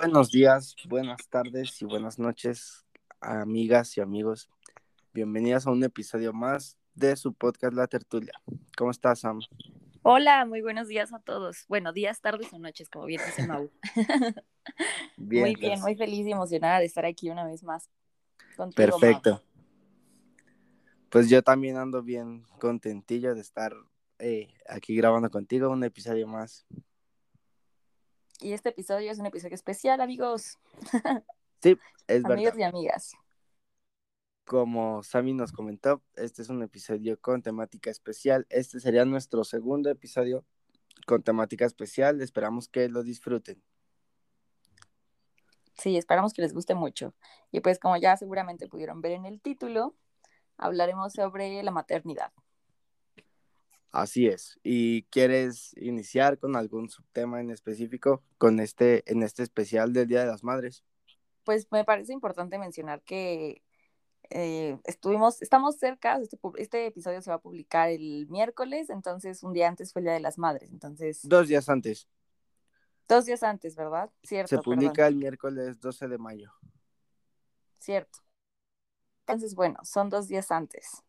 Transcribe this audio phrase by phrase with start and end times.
[0.00, 2.86] Buenos días, buenas tardes y buenas noches,
[3.20, 4.48] amigas y amigos.
[5.12, 8.32] Bienvenidas a un episodio más de su podcast La Tertulia.
[8.76, 9.40] ¿Cómo estás, Sam?
[10.02, 11.64] Hola, muy buenos días a todos.
[11.66, 13.72] Bueno, días, tardes o noches, como bien dice Mau.
[15.16, 15.80] Bien, muy bien, gracias.
[15.80, 17.90] muy feliz y emocionada de estar aquí una vez más
[18.56, 19.00] contigo, Mau.
[19.00, 19.42] Perfecto.
[21.08, 23.74] Pues yo también ando bien contentillo de estar
[24.20, 26.66] eh, aquí grabando contigo un episodio más.
[28.40, 30.58] Y este episodio es un episodio especial, amigos,
[31.62, 32.58] Sí, es amigos verdad.
[32.58, 33.12] y amigas.
[34.44, 38.46] Como Sammy nos comentó, este es un episodio con temática especial.
[38.48, 40.44] Este sería nuestro segundo episodio
[41.06, 42.20] con temática especial.
[42.22, 43.62] Esperamos que lo disfruten.
[45.76, 47.14] Sí, esperamos que les guste mucho.
[47.52, 49.94] Y pues como ya seguramente pudieron ver en el título,
[50.56, 52.32] hablaremos sobre la maternidad.
[53.90, 54.58] Así es.
[54.62, 60.20] ¿Y quieres iniciar con algún subtema en específico con este, en este especial del Día
[60.20, 60.84] de las Madres?
[61.44, 63.62] Pues me parece importante mencionar que
[64.30, 69.54] eh, estuvimos, estamos cerca, este, este episodio se va a publicar el miércoles, entonces un
[69.54, 72.06] día antes fue el Día de las Madres, entonces Dos días antes.
[73.08, 74.10] dos días antes, ¿verdad?
[74.22, 74.74] Cierto, Se perdón.
[74.74, 76.52] publica el miércoles 12 de mayo.
[77.78, 78.18] Cierto.
[79.26, 81.02] Entonces, bueno, son dos días antes.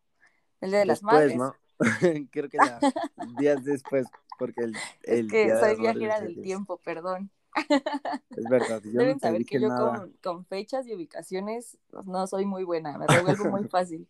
[0.62, 1.36] El Día de las Madres.
[1.36, 1.54] ¿no?
[2.32, 2.80] Creo que ya
[3.38, 7.32] días después, porque el, Es el que Día soy viajera es del el- tiempo, perdón.
[8.30, 12.28] Es verdad, yo no Deben te saber que yo con, con fechas y ubicaciones no
[12.28, 14.08] soy muy buena, me revuelvo muy fácil.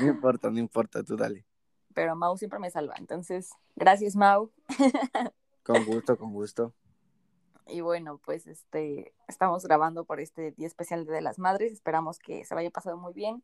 [0.00, 1.44] No importa, no importa, tú dale.
[1.94, 2.94] Pero Mau siempre me salva.
[2.98, 4.50] Entonces, gracias, Mau.
[5.62, 6.72] Con gusto, con gusto.
[7.66, 11.72] Y bueno, pues este, estamos grabando por este día especial de las madres.
[11.72, 13.42] Esperamos que se vaya pasado muy bien,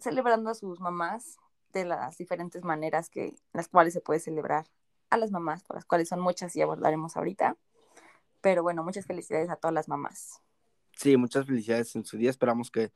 [0.00, 1.38] celebrando a sus mamás
[1.72, 4.66] de las diferentes maneras que las cuales se puede celebrar
[5.10, 7.56] a las mamás, por las cuales son muchas y abordaremos ahorita.
[8.40, 10.40] Pero bueno, muchas felicidades a todas las mamás.
[10.96, 12.30] Sí, muchas felicidades en su día.
[12.30, 12.92] Esperamos que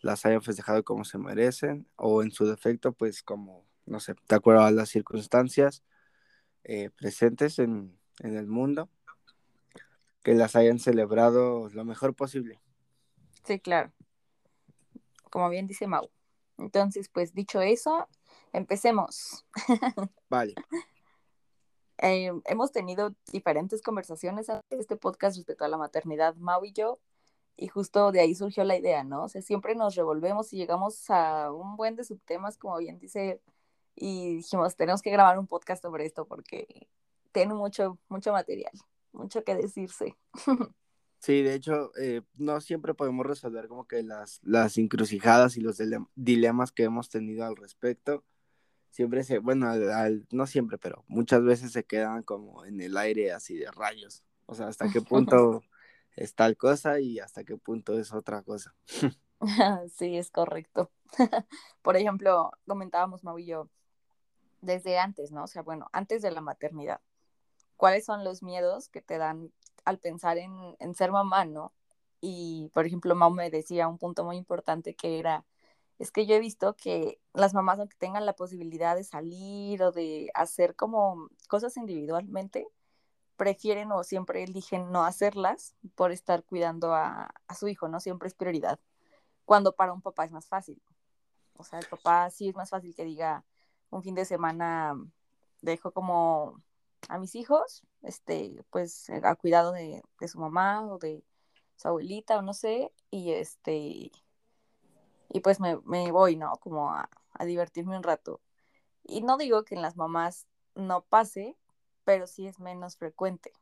[0.00, 4.36] las hayan festejado como se merecen o en su defecto, pues como, no sé, de
[4.36, 5.82] acuerdo a las circunstancias
[6.64, 8.88] eh, presentes en, en el mundo,
[10.22, 12.60] que las hayan celebrado lo mejor posible.
[13.44, 13.92] Sí, claro.
[15.30, 16.10] Como bien dice Mau.
[16.58, 18.08] Entonces, pues dicho eso,
[18.52, 19.44] empecemos.
[20.28, 20.54] Vale,
[21.98, 26.72] Eh, hemos tenido diferentes conversaciones antes de este podcast respecto a la maternidad, Mau y
[26.72, 26.98] yo,
[27.56, 29.24] y justo de ahí surgió la idea, ¿no?
[29.24, 33.40] O sea, siempre nos revolvemos y llegamos a un buen de subtemas, como bien dice,
[33.94, 36.86] y dijimos, tenemos que grabar un podcast sobre esto porque
[37.32, 38.72] tiene mucho, mucho material,
[39.12, 40.16] mucho que decirse.
[41.18, 45.78] sí, de hecho, eh, no siempre podemos resolver como que las, las encrucijadas y los
[45.80, 48.24] dilem- dilemas que hemos tenido al respecto.
[48.90, 52.96] Siempre se, bueno, al- al- no siempre, pero muchas veces se quedan como en el
[52.96, 54.22] aire así de rayos.
[54.46, 55.62] O sea, hasta qué punto
[56.16, 58.74] es tal cosa y hasta qué punto es otra cosa.
[59.96, 60.90] Sí, es correcto.
[61.82, 63.68] Por ejemplo, comentábamos Mau y yo
[64.60, 65.44] desde antes, ¿no?
[65.44, 67.00] O sea, bueno, antes de la maternidad.
[67.76, 69.52] ¿Cuáles son los miedos que te dan
[69.86, 71.72] al pensar en, ser mamá, ¿no?
[72.20, 75.46] Y, por ejemplo, Mau me decía un punto muy importante que era,
[75.98, 79.92] es que yo he visto que las mamás, aunque tengan la posibilidad de salir o
[79.92, 82.68] de hacer como cosas individualmente,
[83.36, 88.00] prefieren o siempre eligen no hacerlas por estar cuidando a, a su hijo, ¿no?
[88.00, 88.80] Siempre es prioridad
[89.46, 90.82] cuando para un papá es más fácil.
[91.54, 93.44] O sea, el papá sí es más fácil que diga
[93.90, 94.94] un fin de semana
[95.62, 96.62] dejo como
[97.08, 101.22] a mis hijos, este, pues a cuidado de, de su mamá o de
[101.76, 104.10] su abuelita o no sé, y este,
[105.28, 106.56] y pues me, me voy, ¿no?
[106.56, 108.40] Como a, a divertirme un rato.
[109.02, 111.56] Y no digo que en las mamás no pase,
[112.04, 113.52] pero sí es menos frecuente.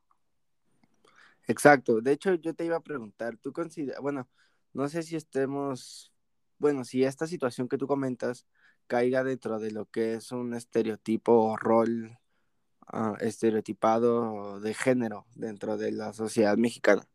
[1.47, 2.01] Exacto.
[2.01, 4.29] De hecho, yo te iba a preguntar, tú consideras, bueno,
[4.73, 6.13] no sé si estemos,
[6.59, 8.47] bueno, si esta situación que tú comentas
[8.87, 12.19] caiga dentro de lo que es un estereotipo o rol
[12.87, 17.07] ah, estereotipado de género dentro de la sociedad mexicana.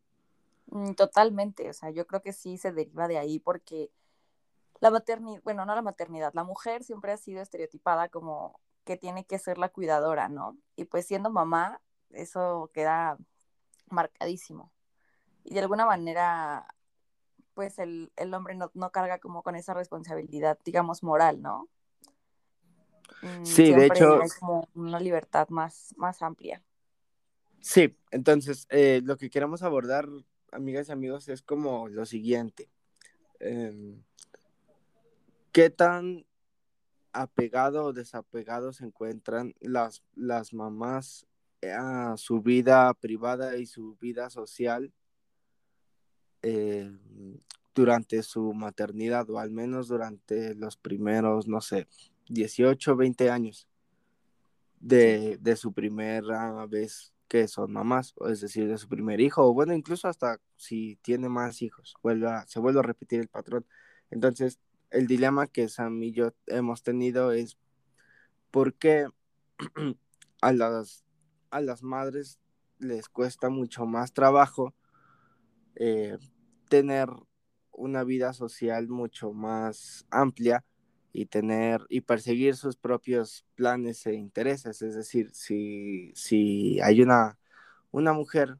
[0.68, 3.92] Mm, Totalmente, o sea, yo creo que sí se deriva de ahí porque
[4.80, 9.26] la maternidad, bueno, no la maternidad, la mujer siempre ha sido estereotipada como que tiene
[9.26, 10.58] que ser la cuidadora, ¿no?
[10.76, 11.82] Y pues siendo mamá,
[12.12, 13.18] eso queda
[13.90, 14.72] marcadísimo.
[15.44, 16.68] Y de alguna manera,
[17.54, 21.70] pues el, el hombre no, no carga como con esa responsabilidad, digamos, moral, ¿no?
[23.22, 26.64] Mm, Sí, de hecho- como una libertad más, más amplia.
[27.62, 30.08] Sí, entonces eh, lo que queremos abordar,
[30.52, 32.70] amigas y amigos, es como lo siguiente.
[33.40, 34.02] Em,
[35.52, 36.26] ¿Qué tan
[37.12, 41.26] apegado o desapegado se encuentran las, las mamás
[41.64, 44.94] a su vida privada y su vida social
[46.44, 46.90] eh,
[47.76, 51.88] durante su maternidad o al menos durante los primeros, no sé,
[52.30, 53.68] 18, 20 años
[54.80, 59.54] de, de su primera vez que son mamás, es decir, de su primer hijo, o
[59.54, 61.96] bueno, incluso hasta si tiene más hijos,
[62.48, 63.66] se vuelve a repetir el patrón.
[64.10, 64.60] Entonces,
[64.90, 67.58] el dilema que Sam y yo hemos tenido es
[68.52, 69.08] por qué
[70.42, 71.06] a las,
[71.52, 72.40] a las madres
[72.80, 74.74] les cuesta mucho más trabajo
[75.76, 76.18] eh,
[76.70, 77.10] tener
[77.72, 80.66] una vida social mucho más amplia
[81.12, 84.82] y tener y perseguir sus propios planes e intereses.
[84.82, 87.38] Es decir, si, si hay una,
[87.92, 88.58] una mujer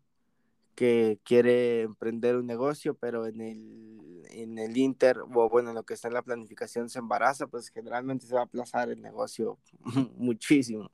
[0.76, 5.84] que quiere emprender un negocio, pero en el, en el Inter, o bueno, en lo
[5.84, 9.60] que está en la planificación se embaraza, pues generalmente se va a aplazar el negocio
[10.16, 10.90] muchísimo.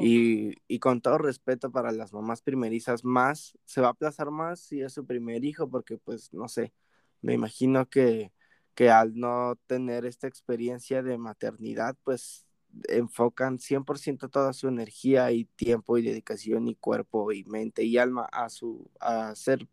[0.00, 4.60] Y, y, con todo respeto para las mamás primerizas, más, se va a aplazar más
[4.60, 6.72] si es su primer hijo, porque pues, no sé,
[7.20, 8.32] me imagino que,
[8.74, 12.46] que al no tener esta experiencia de maternidad, pues
[12.88, 18.28] enfocan 100% toda su energía y tiempo y dedicación y cuerpo y mente y alma
[18.32, 19.68] a su a hacer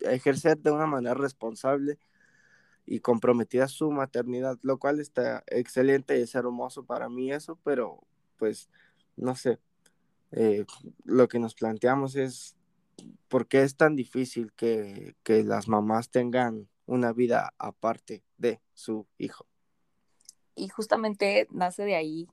[0.00, 1.98] ejercer de una manera responsable
[2.86, 8.06] y comprometida su maternidad, lo cual está excelente y es hermoso para mí eso, pero
[8.38, 8.70] pues
[9.16, 9.58] no sé,
[10.32, 10.64] eh,
[11.04, 12.56] lo que nos planteamos es
[13.28, 19.06] por qué es tan difícil que, que las mamás tengan una vida aparte de su
[19.18, 19.46] hijo.
[20.54, 22.28] Y justamente nace de ahí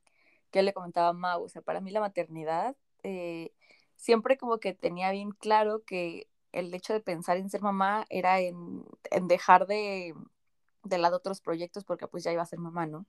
[0.52, 3.52] que le comentaba Mau, o sea, para mí la maternidad eh,
[3.96, 8.40] siempre como que tenía bien claro que el hecho de pensar en ser mamá era
[8.40, 8.86] en,
[9.28, 10.14] dejar de,
[10.84, 13.08] de lado otros proyectos porque pues ya iba a ser mamá, ¿no?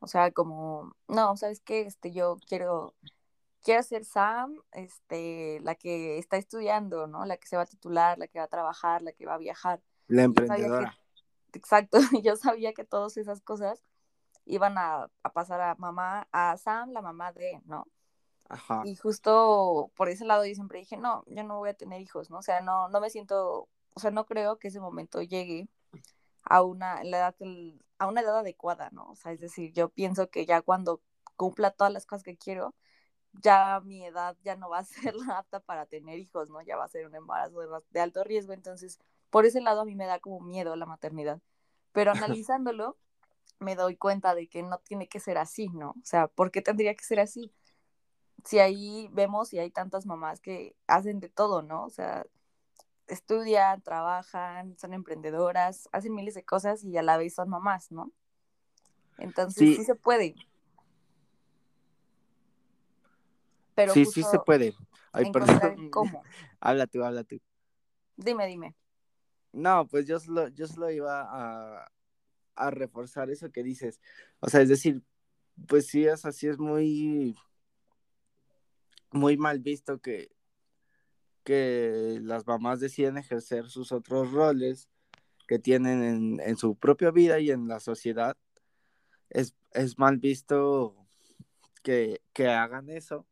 [0.00, 1.82] O sea, como, no, ¿sabes qué?
[1.82, 2.94] Este, yo quiero,
[3.62, 7.24] quiero ser Sam, este, la que está estudiando, ¿no?
[7.24, 9.38] La que se va a titular, la que va a trabajar, la que va a
[9.38, 9.80] viajar.
[10.08, 10.96] La emprendedora.
[11.52, 13.82] exacto, yo sabía que todas esas cosas
[14.46, 17.86] iban a, pasar a mamá, a Sam, la mamá de, ¿no?
[18.48, 18.82] Ajá.
[18.84, 22.30] Y justo por ese lado yo siempre dije, no, yo no voy a tener hijos,
[22.30, 22.38] ¿no?
[22.38, 25.68] O sea, no, no me siento, o sea, no creo que ese momento llegue
[26.42, 27.34] a una, edad,
[27.98, 29.10] a una edad adecuada, ¿no?
[29.10, 31.00] O sea, es decir, yo pienso que ya cuando
[31.36, 32.74] cumpla todas las cosas que quiero,
[33.32, 36.60] ya mi edad ya no va a ser la apta para tener hijos, ¿no?
[36.62, 39.00] Ya va a ser un embarazo de, de alto riesgo, entonces,
[39.34, 41.40] por ese lado a mí me da como miedo la maternidad.
[41.90, 42.96] Pero analizándolo,
[43.58, 45.90] me doy cuenta de que no tiene que ser así, ¿no?
[45.90, 47.52] O sea, ¿por qué tendría que ser así?
[48.44, 51.84] Si ahí vemos y hay tantas mamás que hacen de todo, ¿no?
[51.84, 52.24] O sea,
[53.08, 58.12] estudian, trabajan, son emprendedoras, hacen miles de cosas y a la vez son mamás, ¿no?
[59.18, 60.36] Entonces sí, se puede.
[63.74, 64.76] Pero sí, sí se puede.
[65.10, 65.58] Ay, perdón.
[65.90, 66.22] ¿Cómo?
[66.60, 67.40] habla tú, habla tú.
[68.16, 68.76] Dime, dime.
[69.54, 71.86] No, pues yo solo, yo iba a,
[72.56, 74.00] a reforzar eso que dices.
[74.40, 75.02] O sea, es decir,
[75.68, 77.36] pues sí, es así, es muy,
[79.12, 80.32] muy mal visto que,
[81.44, 84.88] que las mamás deciden ejercer sus otros roles
[85.46, 88.36] que tienen en, su propia vida y en la sociedad.
[89.30, 90.96] Es, es mal visto
[91.82, 93.26] que, que hagan eso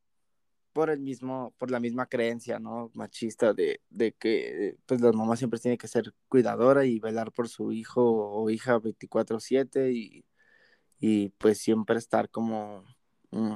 [0.73, 2.91] por el mismo, por la misma creencia, ¿no?
[2.95, 7.49] Machista de, de que pues las mamás siempre tienen que ser cuidadora y velar por
[7.49, 10.25] su hijo o hija 24/7 y,
[11.01, 12.85] y pues siempre estar como
[13.31, 13.55] mm,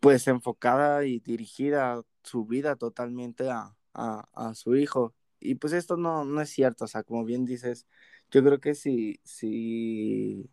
[0.00, 5.14] pues enfocada y dirigida su vida totalmente a, a, su hijo.
[5.40, 7.86] Y pues esto no, no es cierto, o sea, como bien dices,
[8.30, 10.50] yo creo que si, si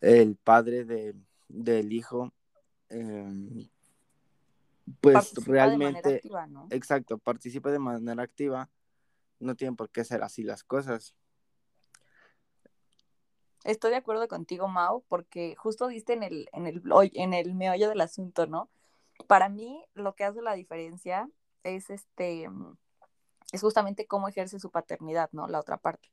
[0.00, 1.14] el padre de,
[1.48, 2.32] del hijo
[2.90, 3.68] eh,
[5.00, 6.22] pues realmente,
[6.70, 8.70] exacto, participa de manera activa,
[9.38, 11.14] no tienen por qué ser así las cosas.
[13.64, 16.82] Estoy de acuerdo contigo, Mau, porque justo diste en el, en el,
[17.14, 18.70] en el meollo del asunto, ¿no?
[19.26, 21.28] Para mí, lo que hace la diferencia
[21.62, 22.48] es este,
[23.52, 25.46] es justamente cómo ejerce su paternidad, ¿no?
[25.46, 26.10] La otra parte.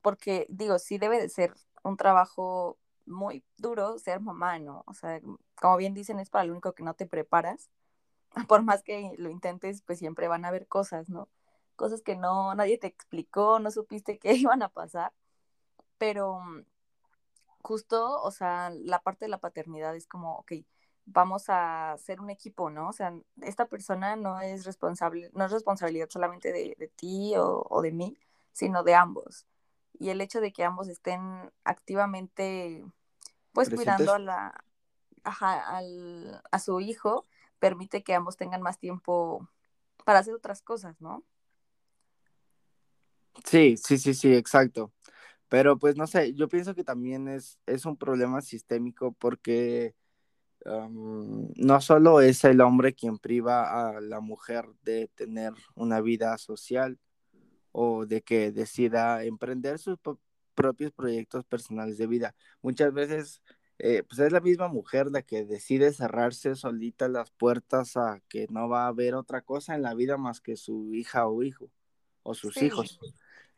[0.00, 4.84] Porque, digo, sí debe de ser un trabajo muy duro ser mamá, ¿no?
[4.86, 5.20] O sea,
[5.60, 7.70] como bien dicen, es para lo único que no te preparas.
[8.48, 11.28] Por más que lo intentes, pues siempre van a haber cosas, ¿no?
[11.76, 15.12] Cosas que no, nadie te explicó, no supiste que iban a pasar.
[15.98, 16.64] Pero mm,
[17.62, 20.52] justo, o sea, la parte de la paternidad es como, ok,
[21.06, 22.88] vamos a ser un equipo, ¿no?
[22.88, 27.92] O sea, esta persona no es responsable, no es responsabilidad solamente de, ti o, de
[27.92, 28.18] mí,
[28.52, 29.46] sino de ambos.
[29.98, 32.84] Y el hecho de que ambos estén activamente,
[33.52, 34.64] pues, cuidando a la,
[35.24, 37.24] ajá, al, a su hijo,
[37.58, 39.48] permite que ambos tengan más tiempo
[40.04, 41.24] para hacer otras cosas, ¿no?
[43.44, 44.92] Sí, sí, sí, sí, exacto.
[45.48, 49.94] Pero pues no sé, yo pienso que también es, es un problema sistémico porque
[50.64, 56.98] no solo es el hombre quien priva a la mujer de tener una vida social
[57.78, 59.98] o de que decida emprender sus
[60.54, 62.34] propios proyectos personales de vida.
[62.62, 63.42] Muchas veces
[63.78, 68.46] eh, pues es la misma mujer la que decide cerrarse solita las puertas a que
[68.48, 71.70] no va a haber otra cosa en la vida más que su hija o hijo
[72.22, 72.98] o sus hijos.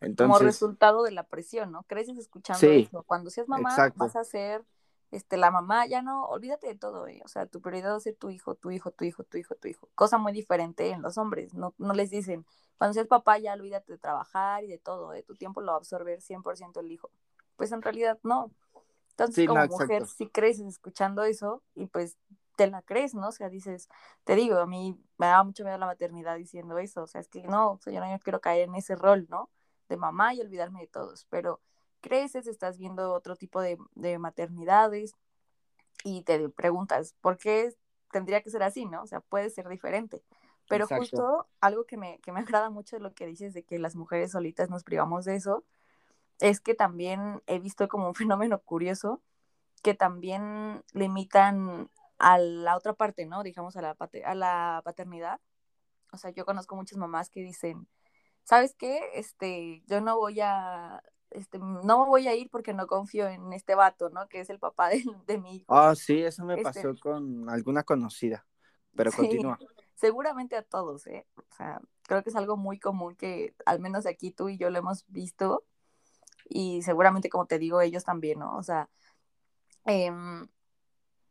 [0.00, 1.84] Entonces, como resultado de la presión, ¿no?
[1.84, 3.04] Creces escuchando eso.
[3.04, 4.64] Cuando seas mamá, vas a ser
[5.10, 7.22] este, la mamá, ya no, olvídate de todo, ¿eh?
[7.24, 9.54] o sea, tu prioridad va a ser tu hijo, tu hijo, tu hijo, tu hijo,
[9.54, 9.88] tu hijo.
[9.94, 12.44] Cosa muy diferente en los hombres, no, no les dicen,
[12.76, 15.22] cuando seas papá ya olvídate de trabajar y de todo, ¿eh?
[15.22, 17.10] tu tiempo lo va a absorber 100% el hijo.
[17.56, 18.52] Pues en realidad no.
[19.10, 22.16] Entonces, como mujer, si creces escuchando eso y pues
[22.54, 23.28] te la crees, ¿no?
[23.28, 23.88] O sea, dices,
[24.24, 27.28] te digo, a mí me daba mucho miedo la maternidad diciendo eso, o sea, es
[27.28, 29.50] que no, o sea, yo no quiero caer en ese rol, ¿no?
[29.88, 31.60] De mamá y olvidarme de todos, pero
[32.00, 33.78] creces, estás viendo otro tipo de,
[34.18, 35.14] maternidades
[36.04, 37.74] y te preguntas, ¿por qué
[38.10, 39.02] tendría que ser así, no?
[39.02, 40.22] O sea, puede ser diferente.
[40.68, 43.78] Pero justo algo que me, que me agrada mucho de lo que dices de que
[43.78, 45.64] las mujeres solitas nos privamos de eso,
[46.40, 49.22] es que también he visto como un fenómeno curioso
[49.82, 53.42] que también limitan a la otra parte, ¿no?
[53.42, 55.40] Digamos, a la, a la paternidad.
[56.12, 57.86] O sea, yo conozco muchas mamás que dicen,
[58.42, 59.00] ¿sabes qué?
[59.14, 63.74] Este, yo no voy a este, no voy a ir porque no confío en este
[63.74, 64.28] vato, ¿no?
[64.28, 65.74] Que es el papá de, de mi hijo.
[65.74, 68.46] Ah, sí, eso me este pasó con alguna conocida,
[68.94, 69.58] pero continúa.
[69.94, 71.26] Seguramente a todos, ¿eh?
[71.36, 74.70] O sea, creo que es algo muy común que al menos aquí tú y yo
[74.70, 75.64] lo hemos visto
[76.48, 78.56] y seguramente, como te digo, ellos también, ¿no?
[78.56, 78.88] O sea,
[79.84, 80.48] em,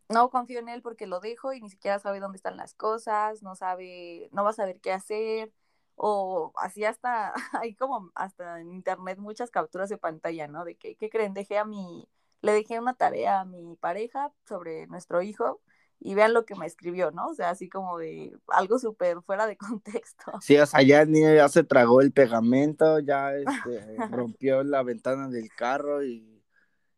[0.10, 3.42] no confío en él porque lo dejo y ni siquiera sabe dónde están las cosas,
[3.42, 5.52] no sabe, no va a saber qué hacer,
[5.98, 10.64] o así hasta, hay como hasta en internet muchas capturas de pantalla, ¿no?
[10.64, 11.34] De que, ¿qué creen?
[11.34, 12.08] Dejé a mi,
[12.42, 15.60] le dejé una tarea a mi pareja sobre nuestro hijo
[16.00, 17.28] y vean lo que me escribió, ¿no?
[17.28, 19.58] O sea, así como de algo súper fuera de
[20.06, 20.32] contexto.
[20.42, 25.28] Sí, o sea, ya, ni, ya se tragó el pegamento, ya este, rompió la ventana
[25.28, 26.44] del carro y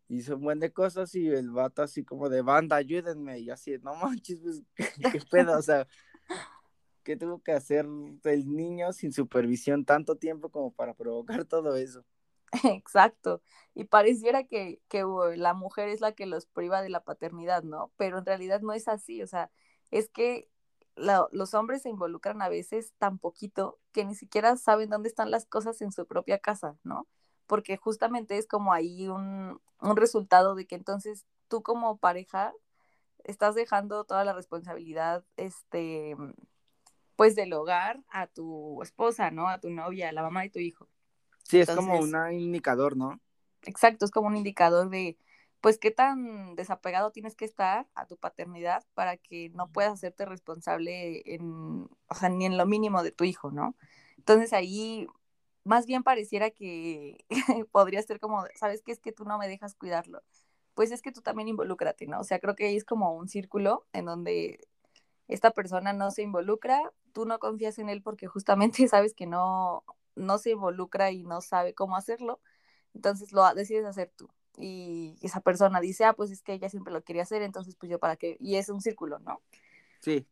[0.09, 3.77] hizo un buen de cosas y el vato así como de banda, ayúdenme, y así,
[3.81, 4.63] no manches, pues,
[5.13, 5.87] qué pedo, o sea,
[7.09, 7.87] ¿Qué tuvo que hacer
[8.23, 12.05] el niño sin supervisión tanto tiempo como para provocar todo eso?
[12.65, 13.41] Exacto.
[13.73, 15.03] Y pareciera que, que
[15.35, 17.91] la mujer es la que los priva de la paternidad, ¿no?
[17.97, 19.23] Pero en realidad no es así.
[19.23, 19.49] O sea,
[19.89, 20.51] es que
[20.95, 25.47] los hombres se involucran a veces tan poquito que ni siquiera saben dónde están las
[25.47, 27.07] cosas en su propia casa, ¿no?
[27.47, 32.53] Porque justamente es como ahí un, un resultado de que entonces tú como pareja
[33.23, 36.15] estás dejando toda la responsabilidad, este,
[37.19, 39.49] pues del hogar a tu esposa, ¿no?
[39.49, 40.87] A tu novia, a la mamá de tu hijo.
[41.43, 43.19] Sí, es como un indicador, ¿no?
[43.63, 45.17] Exacto, es como un indicador de,
[45.59, 50.23] pues, qué tan desapegado tienes que estar a tu paternidad para que no puedas hacerte
[50.23, 53.75] responsable en, o sea, ni en lo mínimo de tu hijo, ¿no?
[54.17, 55.05] Entonces ahí,
[55.65, 57.25] más bien pareciera que
[57.73, 58.93] podría ser como, ¿sabes qué?
[58.93, 60.23] Es que tú no me dejas cuidarlo.
[60.73, 62.21] Pues es que tú también involúcrate, ¿no?
[62.21, 64.61] O sea, creo que ahí es como un círculo en donde
[65.29, 66.81] esta persona no se involucra,
[67.13, 71.39] tú no confías en él porque justamente sabes que no, no se involucra y no
[71.39, 72.41] sabe cómo hacerlo,
[72.93, 74.29] entonces lo decides hacer tú.
[74.57, 77.89] Y esa persona dice, ah, pues es que ella siempre lo quería hacer, entonces pues
[77.89, 79.41] yo para qué, y es un círculo, ¿no?
[80.01, 80.27] Sí.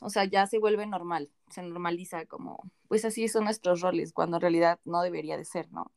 [0.00, 4.36] O sea, ya se vuelve normal, se normaliza como, pues así son nuestros roles, cuando
[4.36, 5.90] en realidad no debería de ser, ¿no?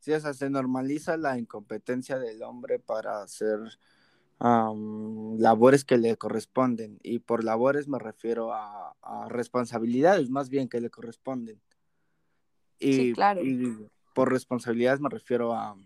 [0.00, 3.26] Sí, o sea, se normaliza la incompetencia del hombre para
[4.38, 6.98] hacer labores que le corresponden.
[7.02, 8.94] Y por labores me refiero a,
[9.28, 11.60] responsabilidades más bien que le corresponden.
[12.78, 13.42] Y, sí, claro.
[13.42, 15.76] y por responsabilidades me refiero a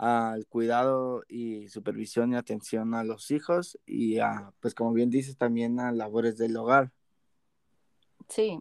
[0.00, 5.36] al cuidado y supervisión y atención a los hijos y a, pues como bien dices,
[5.36, 6.90] también a labores del hogar.
[8.26, 8.58] Sí,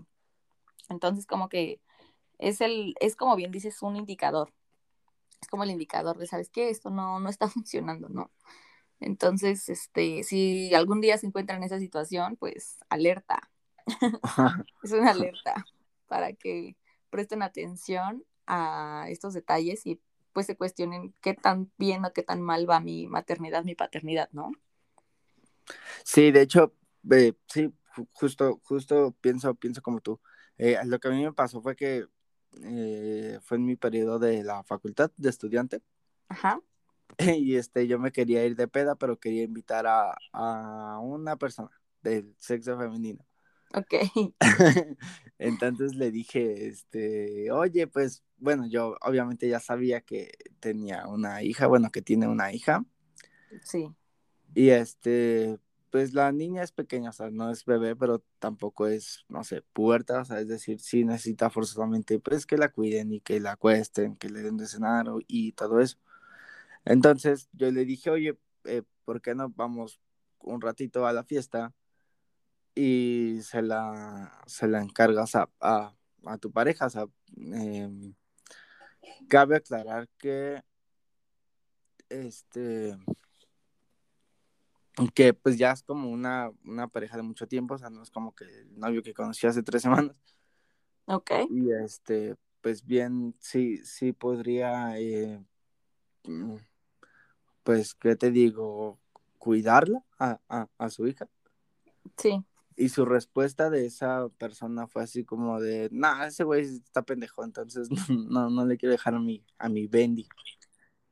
[0.90, 1.80] entonces como que
[2.40, 4.54] es el, es como bien dices, un indicador.
[5.42, 6.70] Es como el indicador de, ¿sabes qué?
[6.70, 8.32] Esto no, no está funcionando, ¿no?
[9.00, 13.50] Entonces, este, si algún día se encuentra en esa situación, pues alerta.
[14.84, 15.66] es una alerta
[16.08, 16.76] para que
[17.10, 20.02] presten atención a estos detalles y
[20.34, 24.30] pues se cuestionen qué tan bien o qué tan mal va mi maternidad, mi paternidad,
[24.32, 24.52] ¿no?
[26.04, 26.74] Sí, de hecho,
[27.12, 27.74] eh, sí,
[28.14, 30.20] justo, justo pienso, pienso como tú.
[30.58, 32.06] Eh, lo que a mí me pasó fue que
[32.64, 35.82] eh, fue en mi periodo de la facultad de estudiante.
[36.28, 36.60] Ajá.
[37.20, 41.70] Y este, yo me quería ir de peda, pero quería invitar a, a una persona.
[42.02, 43.26] del sexo femenino.
[43.74, 43.94] Ok.
[45.40, 51.68] Entonces le dije, este, oye, pues, bueno, yo obviamente ya sabía que tenía una hija,
[51.68, 52.86] bueno, que tiene una hija.
[53.64, 53.90] Sí.
[54.56, 55.60] Y este,
[55.92, 59.62] pues la niña es pequeña, o sea, no es bebé, pero tampoco es, no sé,
[59.74, 63.54] puerta, o sea, es decir, sí necesita forzosamente, pues, que la cuiden y que la
[63.54, 65.98] acuesten, que le den de cenar y todo eso.
[66.90, 70.02] Entonces yo le dije, oye, eh, ¿por qué no vamos
[70.40, 71.72] un ratito a la fiesta
[72.74, 75.94] y se la, se la encargas a, a,
[76.40, 76.88] tu pareja?
[76.88, 77.06] O sea,
[77.38, 78.16] em,
[79.28, 80.64] cabe aclarar que
[82.10, 82.98] este
[85.14, 88.10] que pues ya es como una, una pareja de mucho tiempo, o sea, no es
[88.10, 90.16] como que el novio que conocí hace tres semanas.
[91.06, 91.32] Ok.
[91.52, 95.40] Y este, pues bien, sí, sí podría, eh,
[96.26, 96.56] mm,
[97.70, 98.98] pues, ¿qué te digo?
[99.38, 100.40] Cuidarla a,
[100.80, 101.30] a, su hija.
[102.18, 102.44] Sí.
[102.76, 107.44] Y su respuesta de esa persona fue así como de, nah, ese güey está pendejo,
[107.44, 110.28] entonces no, no le quiero dejar a mi, a mi Bendy.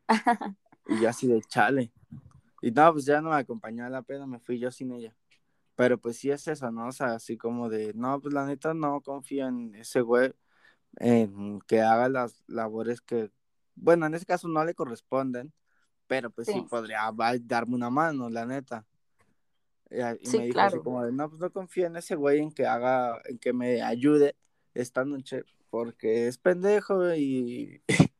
[0.87, 1.93] y yo así de chale.
[2.63, 5.15] Y no, pues ya no me acompañó a la pena, me fui yo sin ella.
[5.75, 6.87] Pero pues sí es eso, ¿no?
[6.87, 10.33] O sea, así como de, no, pues la neta no confío en ese güey,
[10.95, 13.29] en que haga las labores que,
[13.75, 15.53] bueno, en ese caso no le corresponden,
[16.07, 17.11] pero pues sí, podría
[17.41, 18.85] darme una mano, la neta.
[19.89, 22.65] Y, me dijo así como de, no, pues no confío en ese güey en que
[22.65, 24.35] haga, en que me ayude
[24.73, 27.81] esta noche, porque es pendejo y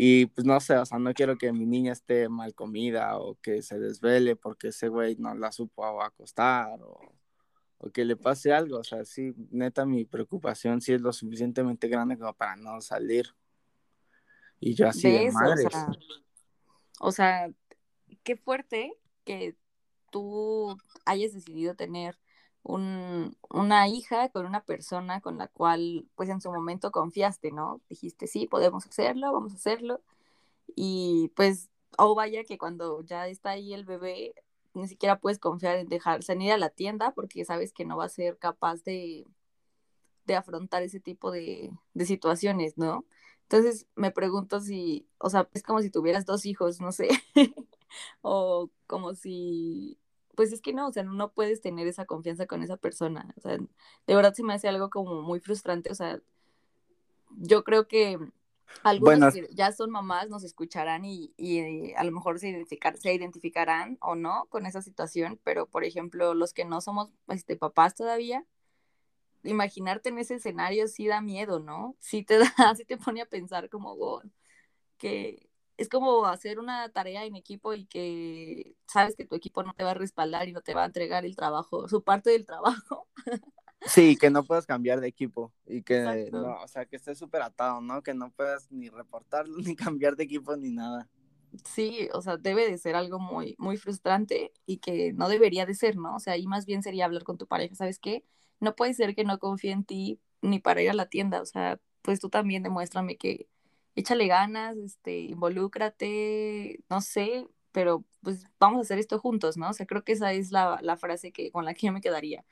[0.00, 3.34] Y pues no sé, o sea, no quiero que mi niña esté mal comida o
[3.42, 7.00] que se desvele porque ese güey no la supo acostar o,
[7.78, 8.78] o, que le pase algo.
[8.78, 13.34] O sea, sí, neta, mi preocupación sí es lo suficientemente grande como para no salir.
[14.60, 15.66] Y yo así de, madres.
[15.66, 15.88] O sea,
[17.00, 17.50] o sea,
[18.24, 19.56] qué fuerte que
[20.10, 22.18] tú hayas decidido tener
[22.62, 27.80] un, una hija con una persona con la cual pues en su momento confiaste, ¿no?
[27.88, 30.02] Dijiste, sí, podemos hacerlo, vamos a hacerlo.
[30.76, 34.34] Y pues, oh vaya que cuando ya está ahí el bebé,
[34.74, 37.96] ni siquiera puedes confiar en dejarse en ir a la tienda porque sabes que no
[37.96, 39.26] va a ser capaz de,
[40.26, 43.04] de afrontar ese tipo de, de situaciones, ¿no?
[43.50, 47.08] Entonces me pregunto si, o sea, es como si tuvieras dos hijos, no sé,
[48.20, 49.98] o como si
[50.38, 53.34] pues es que no, o sea, no puedes tener esa confianza con esa persona.
[53.38, 55.90] O sea, de verdad se me hace algo como muy frustrante.
[55.90, 56.20] O sea,
[57.38, 58.20] yo creo que
[58.84, 63.12] algunos que ya son mamás nos escucharán y, y a lo mejor se, identificar, se
[63.12, 67.96] identificarán o no con esa situación, pero por ejemplo, los que no somos este, papás
[67.96, 68.44] todavía,
[69.42, 71.96] imaginarte en ese escenario sí da miedo, ¿no?
[72.00, 72.38] Sí te
[72.72, 74.22] da, sí te pone a pensar como, oh,
[74.98, 75.48] que,
[75.78, 79.84] es como hacer una tarea en equipo y que sabes que tu equipo no te
[79.84, 83.08] va a respaldar y no te va a entregar el trabajo, su parte del trabajo.
[83.86, 87.42] Sí, que no puedas cambiar de equipo y que no, o sea, que estés súper
[87.42, 88.02] atado, ¿no?
[88.02, 91.08] Que no puedas ni reportarlo, ni cambiar de equipo, ni nada.
[91.64, 95.74] Sí, o sea, debe de ser algo muy, muy frustrante y que no debería de
[95.74, 96.16] ser, ¿no?
[96.16, 98.24] O sea, ahí más bien sería hablar con tu pareja, ¿sabes qué?
[98.60, 101.46] No puede ser que no confíe en ti ni para ir a la tienda, o
[101.46, 103.48] sea, pues tú también demuéstrame que,
[103.98, 109.70] échale ganas, este, involúcrate, no sé, pero pues vamos a hacer esto juntos, ¿no?
[109.70, 112.44] O sea, creo que esa es la, frase que, con la que yo me quedaría.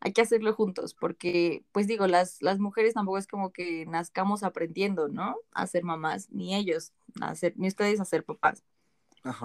[0.00, 4.42] Hay que hacerlo juntos, porque, pues digo, las, las mujeres tampoco es como que nazcamos
[4.42, 5.36] aprendiendo, ¿no?
[5.52, 8.62] A ser mamás, ni ellos, a ser, ni ustedes a ser papás.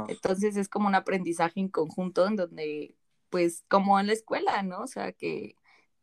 [0.08, 2.96] Entonces es como un aprendizaje en conjunto en donde,
[3.30, 4.82] pues, como en la escuela, ¿no?
[4.82, 5.56] O sea, que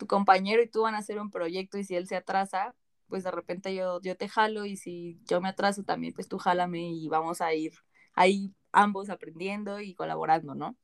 [0.03, 2.75] tu compañero y tú van a hacer un proyecto y si él se atrasa,
[3.07, 6.38] pues de repente yo, yo te jalo y si yo me atraso también, pues tú
[6.38, 7.73] jálame y vamos a ir
[8.15, 10.77] ahí ambos aprendiendo y colaborando, ¿no?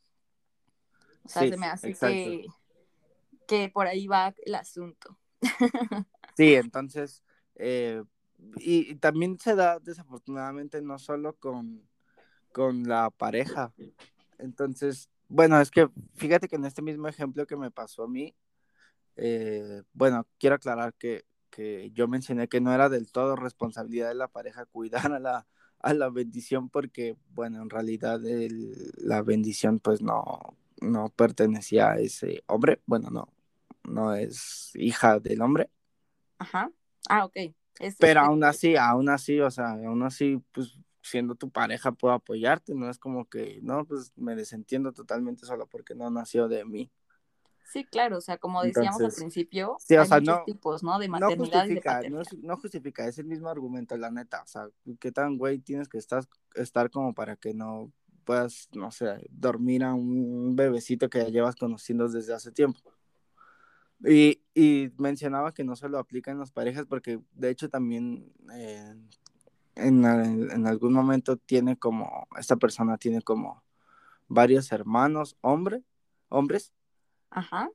[1.24, 2.46] O sea, se me hace que,
[3.48, 5.18] que por ahí va el asunto.
[6.36, 7.24] Sí, entonces,
[7.56, 8.04] eh,
[8.58, 11.82] y, también se da desafortunadamente no solo con,
[12.52, 13.74] con la pareja.
[14.38, 18.36] Entonces, bueno, es que fíjate que en este mismo ejemplo que me pasó a mí,
[19.18, 24.14] eh, bueno, quiero aclarar que que yo mencioné que no era del todo responsabilidad de
[24.14, 25.46] la pareja cuidar a la,
[25.80, 28.20] a la bendición porque, bueno, en realidad
[28.96, 33.32] la bendición pues no, no pertenecía a ese hombre, bueno, no,
[33.84, 35.70] no es hija del hombre.
[36.38, 36.70] Ajá,
[37.08, 37.36] ah, ok.
[37.98, 42.74] Pero aún así, aún así, o sea, aún así, pues siendo tu pareja puedo apoyarte,
[42.74, 46.90] no es como que, no, pues me desentiendo totalmente solo porque no nació de mí.
[47.70, 50.98] Sí, claro, o sea, como decíamos al principio, hay muchos tipos, ¿no?
[50.98, 54.46] De maternidad no justifica, y de no, justifica, es el mismo argumento, la neta, o
[54.46, 57.92] sea, ¿qué tan güey tienes que estar, estar como para que no
[58.24, 62.78] puedas, no sé, dormir a un bebecito que ya llevas conociendo desde hace tiempo.
[64.04, 68.94] Y, y mencionaba que no solo aplica en las parejas, porque de hecho también eh,
[69.76, 73.62] en, en, algún momento tiene como, esta persona tiene como
[74.26, 75.82] varios hermanos, hombre,
[76.28, 76.74] hombres.
[77.30, 77.70] Ajá.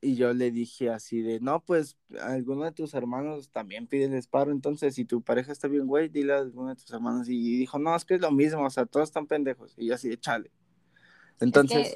[0.00, 4.24] Y yo le dije así de, no, pues alguno de tus hermanos también pide el
[4.28, 7.28] paro, entonces si tu pareja está bien, güey, dile a alguno de tus hermanos.
[7.28, 9.74] Y dijo, no, es que es lo mismo, o sea, todos están pendejos.
[9.78, 10.50] Y yo así de, chale.
[11.40, 11.94] Entonces,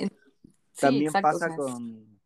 [0.80, 2.18] también pasa con,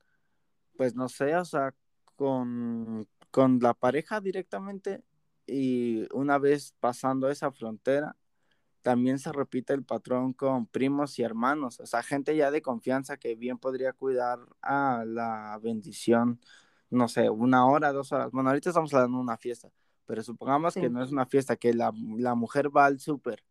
[0.77, 1.75] pues no sé, o sea,
[2.15, 5.03] con, con la pareja directamente
[5.47, 8.17] y una vez pasando esa frontera,
[8.83, 13.17] también se repite el patrón con primos y hermanos, o sea, gente ya de confianza
[13.17, 16.41] que bien podría cuidar a la bendición,
[16.91, 18.31] no sé, una hora, dos horas.
[18.33, 19.71] Bueno, ahorita estamos hablando de una fiesta,
[20.05, 23.45] pero supongamos que no es una fiesta, que la, la mujer va al súper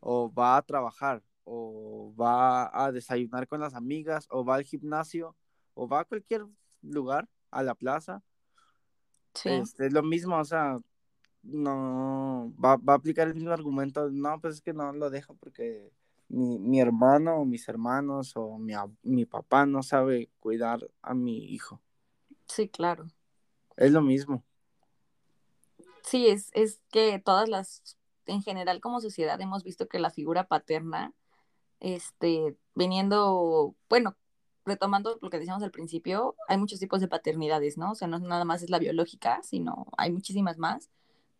[0.00, 5.36] o va a trabajar o va a desayunar con las amigas o va al gimnasio
[5.74, 6.46] o va a cualquier
[6.82, 8.22] lugar, a la plaza.
[9.34, 9.48] Sí.
[9.48, 10.76] Este, es lo mismo, o sea,
[11.44, 15.34] no va, va, a aplicar el mismo argumento, no, pues es que no lo dejo
[15.36, 15.92] porque
[16.28, 21.52] mi, mi hermano o mis hermanos o mi, mi, papá no sabe cuidar a mi
[21.52, 21.80] hijo.
[22.46, 23.06] Sí, claro.
[23.76, 24.42] Es lo mismo.
[26.02, 30.46] Sí, es, es que todas las, en general como sociedad hemos visto que la figura
[30.46, 31.12] paterna,
[31.80, 34.16] este, viniendo, bueno,
[34.64, 37.92] retomando lo que decíamos al principio, hay muchos tipos de paternidades, ¿no?
[37.92, 40.90] O sea, no nada más es la biológica, sino hay muchísimas más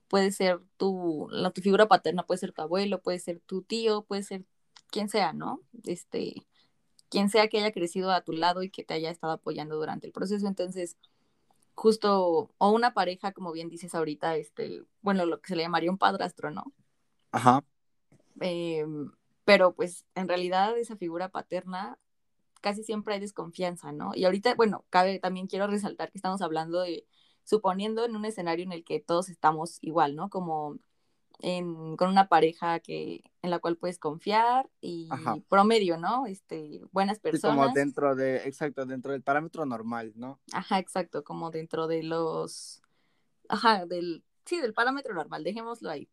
[0.08, 4.02] puede ser tu, la, tu figura paterna, puede ser tu abuelo, puede ser tu tío,
[4.02, 4.44] puede ser
[4.90, 5.60] quien sea, ¿no?
[5.84, 6.46] Este,
[7.08, 10.06] quien sea que haya crecido a tu lado y que te haya estado apoyando durante
[10.06, 10.46] el proceso.
[10.46, 10.96] Entonces,
[11.74, 15.90] justo, o una pareja, como bien dices ahorita, este, bueno, lo que se le llamaría
[15.90, 16.72] un padrastro, ¿no?
[17.32, 17.64] Ajá.
[18.40, 19.12] Em,
[19.44, 21.98] pero pues en realidad esa figura paterna
[22.60, 24.12] casi siempre hay desconfianza, ¿no?
[24.14, 27.06] Y ahorita, bueno, cabe, también quiero resaltar que estamos hablando de
[27.44, 30.30] suponiendo en un escenario en el que todos estamos igual, ¿no?
[30.30, 30.78] Como
[31.40, 35.08] en, con una pareja que, en la cual puedes confiar y
[35.48, 36.26] promedio, ¿no?
[36.26, 37.56] Este, buenas personas.
[37.56, 40.40] como dentro de, exacto, dentro del parámetro normal, ¿no?
[40.52, 42.82] Ajá, exacto, como dentro de los,
[43.48, 46.08] ajá, del, sí, del parámetro normal, dejémoslo ahí.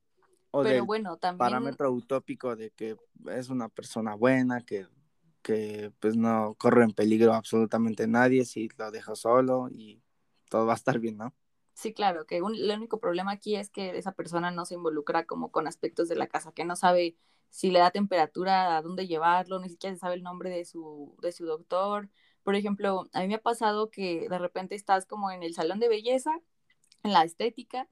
[0.54, 1.38] O Pero bueno, también.
[1.38, 4.86] Parámetro utópico de que es una persona buena, que,
[5.42, 10.02] que pues no corre en peligro absolutamente nadie si lo deja solo y
[10.52, 11.34] todo va a estar bien, ¿no?
[11.74, 15.50] Sí, claro, que el único problema aquí es que esa persona no se involucra como
[15.50, 17.16] con aspectos de la casa, que no sabe
[17.50, 21.32] si le da temperatura, a dónde llevarlo, ni siquiera sabe el nombre de su, de
[21.32, 22.10] su doctor.
[22.44, 25.80] Por ejemplo, a mí me ha pasado que de repente estás como en el salón
[25.80, 26.32] de belleza,
[27.04, 27.88] en la estética,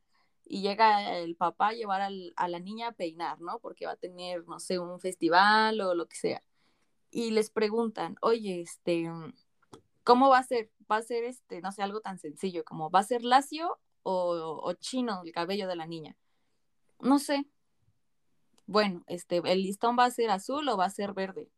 [0.46, 3.60] y llega el papá a llevar a la niña a peinar, ¿no?
[3.60, 6.44] Porque va a tener, no sé, un festival o lo que sea.
[7.12, 9.10] Y les preguntan, oye, este,
[10.10, 10.72] ¿cómo va a ser?
[10.92, 14.74] va a ser, este, no sé, algo tan sencillo como, ¿va a ser lacio o,
[14.80, 16.18] chino el cabello de la niña?
[17.00, 17.46] No sé.
[18.66, 21.52] Bueno, este, ¿el listón va a ser azul o va a ser verde?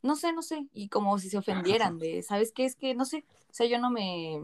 [0.00, 0.68] No sé, no sé.
[0.72, 2.64] Y como si se ofendieran de, ¿sabes qué?
[2.64, 4.40] Es que, no sé, o sea, yo no me,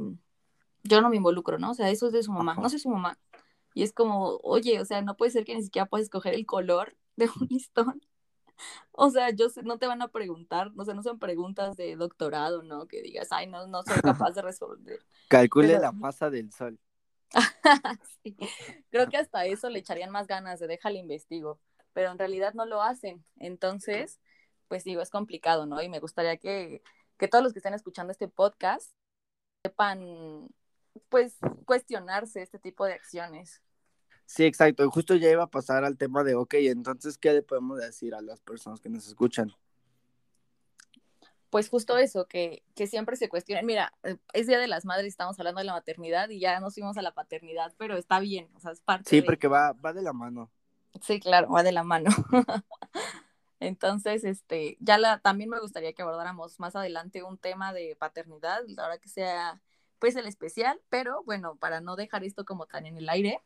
[0.83, 1.71] yo no me involucro, ¿no?
[1.71, 3.19] O sea, eso es de su mamá, no sé su mamá.
[3.73, 6.45] Y es como, oye, o sea, no puede ser que ni siquiera puedas escoger el
[6.45, 8.03] color de un listón.
[8.93, 11.95] O sea, yo sé, no te van a preguntar, no sé, no son preguntas de
[11.95, 12.87] doctorado, ¿no?
[12.87, 14.99] Que digas, ay, no, no soy capaz de responder.
[15.29, 16.79] Calcule la masa del sol.
[18.25, 18.37] sí.
[18.91, 21.61] Creo que hasta eso le echarían más ganas de déjale investigo,
[21.93, 23.25] pero en realidad no lo hacen.
[23.37, 24.19] Entonces,
[24.69, 25.81] pues digo, es complicado, ¿no?
[25.83, 26.83] Y me gustaría que,
[27.19, 28.93] que todos los que estén escuchando este podcast
[29.63, 30.49] sepan,
[31.09, 33.63] pues, cuestionarse este tipo de acciones.
[34.29, 34.89] Sí, exacto.
[34.91, 38.21] Justo ya iba a pasar al tema de, ok, entonces, ¿qué le podemos decir a
[38.21, 39.51] las personas que nos escuchan?
[41.49, 43.65] Pues justo eso, que, que siempre se cuestionen.
[43.65, 46.75] Mira, eh, es Día de las Madres, estamos hablando de la maternidad y ya nos
[46.75, 49.95] fuimos a la paternidad, pero está bien, o sea, es parte Sí, porque va, va
[49.95, 50.51] de la mano.
[51.01, 52.11] Sí, claro, va de la mano.
[53.61, 58.61] Entonces, este, ya la, también me gustaría que abordáramos más adelante un tema de paternidad,
[58.77, 59.63] ahora que sea,
[59.99, 63.41] pues, el especial, pero bueno, para no dejar esto como tan en el aire,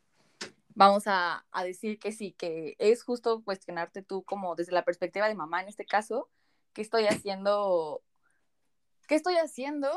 [0.75, 5.35] vamos a, decir que sí, que es justo cuestionarte tú como desde la perspectiva de
[5.35, 6.29] mamá en este caso,
[6.73, 8.03] qué estoy haciendo,
[9.07, 9.89] qué estoy haciendo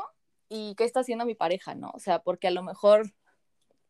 [0.49, 1.91] y qué está haciendo mi pareja, ¿no?
[1.93, 3.11] O sea, porque a lo mejor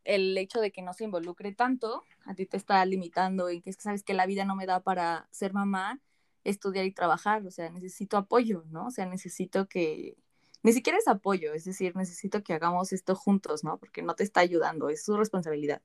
[0.03, 3.69] el hecho de que no se involucre tanto a ti te está limitando y que
[3.69, 6.01] es que sabes que la vida no me da para ser mamá,
[6.43, 8.87] estudiar y trabajar, o sea, necesito apoyo, ¿no?
[8.87, 10.17] O sea, necesito que,
[10.63, 13.77] ni siquiera es apoyo, es decir, necesito que hagamos esto juntos, ¿no?
[13.77, 15.81] Porque no te está ayudando, es su responsabilidad.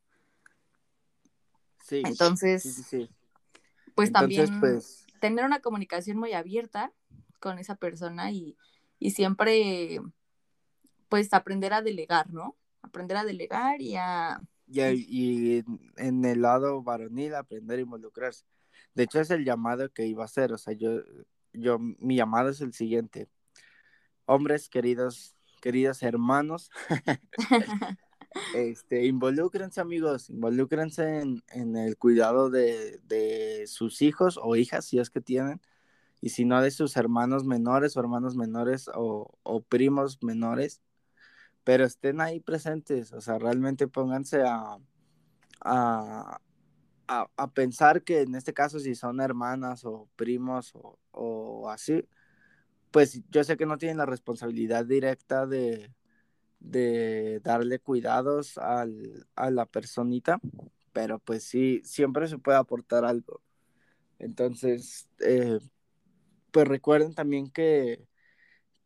[1.82, 2.02] Sí.
[2.04, 3.10] Entonces, sí, sí,
[3.94, 4.60] pues también.
[4.60, 6.92] Pues, tener una comunicación muy abierta
[7.38, 8.56] con esa persona y,
[9.10, 10.00] siempre,
[11.08, 12.56] pues, aprender a delegar, ¿no?
[12.82, 14.40] Aprender a delegar y a...
[14.66, 15.62] Y,
[15.96, 18.44] en el lado varonil, aprender a involucrarse.
[18.94, 20.52] De hecho, es el llamado que iba a hacer.
[20.52, 21.02] O sea, yo,
[21.52, 23.28] yo, mi llamado es el siguiente.
[24.24, 26.70] Hombres queridos, queridos hermanos,
[28.54, 35.20] este, involúcrense amigos, involúcrense en, el cuidado de, sus hijos o hijas, si es que
[35.20, 35.60] tienen,
[36.20, 40.80] y si no de sus hermanos menores o hermanos menores o, primos menores,
[41.64, 44.78] pero estén ahí presentes, o sea, realmente pónganse a,
[45.60, 46.38] a,
[47.54, 52.08] pensar que en este caso si son hermanas o primos o, o así,
[52.90, 55.92] pues yo sé que no tienen la responsabilidad directa de,
[56.62, 60.40] de darle cuidados al, a la personita,
[60.92, 63.42] pero pues sí, siempre se puede aportar algo.
[64.18, 65.58] Entonces, eh,
[66.52, 68.06] pues recuerden también que,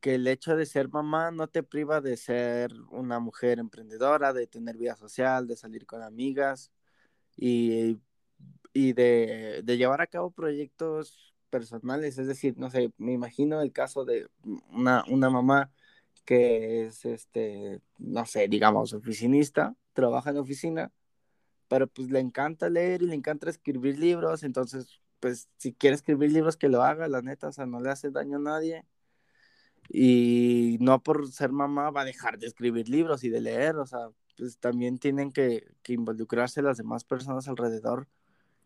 [0.00, 4.46] que el hecho de ser mamá no te priva de ser una mujer emprendedora, de
[4.46, 6.72] tener vida social, de salir con amigas
[7.36, 7.98] y,
[8.72, 12.18] y de, de llevar a cabo proyectos personales.
[12.18, 14.28] Es decir, no sé, me imagino el caso de
[14.70, 15.70] una, una mamá
[16.26, 20.92] que es, este, no sé, digamos, oficinista, trabaja en oficina,
[21.68, 26.32] pero pues le encanta leer y le encanta escribir libros, entonces, pues si quiere escribir
[26.32, 28.84] libros, que lo haga, la neta, o sea, no le hace daño a nadie.
[29.88, 33.86] Y no por ser mamá va a dejar de escribir libros y de leer, o
[33.86, 38.08] sea, pues también tienen que, que involucrarse las demás personas alrededor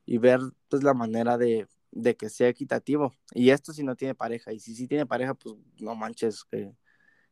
[0.07, 3.13] y ver pues la manera de, de que sea equitativo.
[3.35, 6.75] Y esto si no tiene pareja, y si sí tiene pareja, pues no manches, que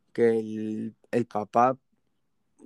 [0.09, 1.77] que el, el papá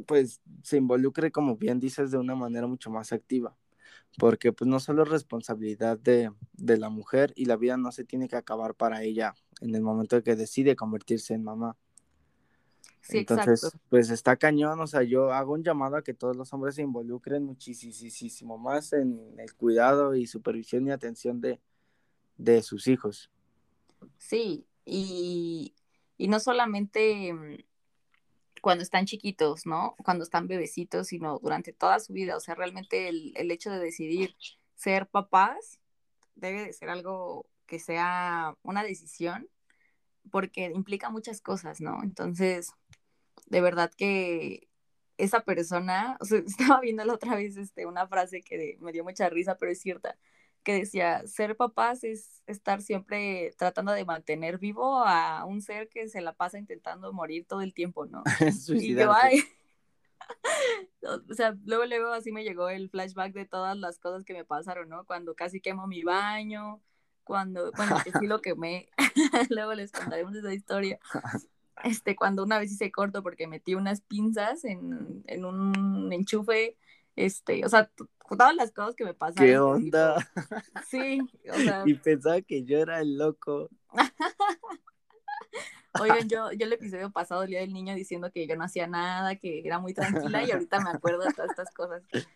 [0.06, 3.56] pues se involucre, como bien dices, de una manera mucho más activa,
[4.17, 8.03] porque pues no solo es responsabilidad de, de, la mujer y la vida no se
[8.03, 11.77] tiene que acabar para ella en el momento de que decide convertirse en mamá.
[13.01, 16.53] Sí, Entonces, pues está cañón, o sea, yo hago un llamado a que todos los
[16.53, 21.60] hombres se involucren muchísimo más en el cuidado y supervisión y atención de,
[22.38, 23.29] de sus hijos.
[24.17, 25.73] Sí, y
[26.17, 27.58] y no solamente mm,
[28.63, 29.95] cuando están chiquitos, ¿no?
[30.06, 32.38] Cuando están bebecitos, sino durante toda su vida.
[32.38, 34.38] O sea, realmente el, hecho de decidir
[34.76, 35.80] ser papás
[36.36, 39.49] debe de ser algo que sea una decisión
[40.32, 42.02] porque implica muchas cosas, ¿no?
[42.04, 42.71] Entonces,
[43.47, 44.69] de verdad que
[45.17, 49.04] esa persona, o sea, estaba viendo la otra vez este, una frase que me dio
[49.04, 50.17] mucha risa, pero es cierta
[50.63, 56.08] que decía, ser papás es estar siempre tratando de mantener vivo a un ser que
[56.08, 58.23] se la pasa intentando morir todo el tiempo, ¿no?
[58.69, 59.43] y yo, ay,
[61.30, 64.45] o sea, luego, luego así me llegó el flashback de todas las cosas que me
[64.45, 65.06] pasaron, ¿no?
[65.06, 66.82] Cuando casi quemo mi baño,
[67.23, 68.89] cuando, bueno, que sí lo quemé,
[69.49, 70.99] luego les contaremos esa historia.
[71.84, 76.78] Este, cuando una vez hice corto porque metí unas pinzas en, en un enchufe
[77.15, 77.89] este, o sea,
[78.30, 79.45] todas las cosas que me pasaron.
[79.45, 80.17] ¿Qué onda?
[80.89, 81.84] sí, o sea.
[81.86, 83.69] Y pensaba que yo era el loco.
[86.02, 88.88] Oigan, yo, yo el episodio pasado, el día del niño, diciendo que yo no hacía
[88.88, 92.04] nada, que era muy tranquila, y ahorita me acuerdo de todas estas cosas.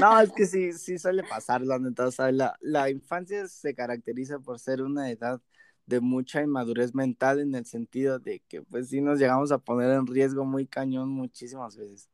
[0.00, 2.10] No, es que sí, sí suele pasar, la neta.
[2.10, 5.42] Sea, la, la infancia se caracteriza por ser una edad
[5.84, 9.90] de mucha inmadurez mental en el sentido de que pues sí nos llegamos a poner
[9.90, 12.08] en riesgo muy cañón muchísimas veces.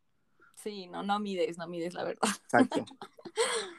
[0.65, 2.29] Sí, no, no mides, no mides la verdad.
[2.45, 2.87] Exacto.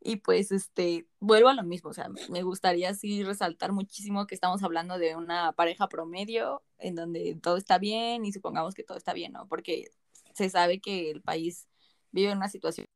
[0.00, 4.34] y pues, este, vuelvo a lo mismo, o sea, me gustaría sí resaltar muchísimo que
[4.34, 8.96] estamos hablando de una pareja promedio en donde todo está bien y supongamos que todo
[8.96, 9.46] está bien, ¿no?
[9.46, 9.90] Porque
[10.32, 11.68] se sabe que el país
[12.12, 12.86] vive en una situación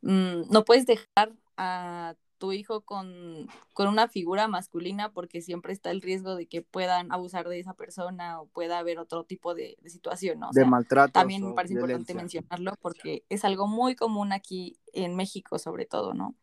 [0.00, 6.02] mm, no puedes dejar a tu hijo con, una figura masculina porque siempre está el
[6.02, 10.40] riesgo de que puedan abusar de esa persona o pueda haber otro tipo de, situación,
[10.40, 10.50] ¿no?
[10.52, 11.12] de maltrato.
[11.12, 16.14] También me parece importante mencionarlo porque es algo muy común aquí en México sobre todo,
[16.14, 16.34] ¿no?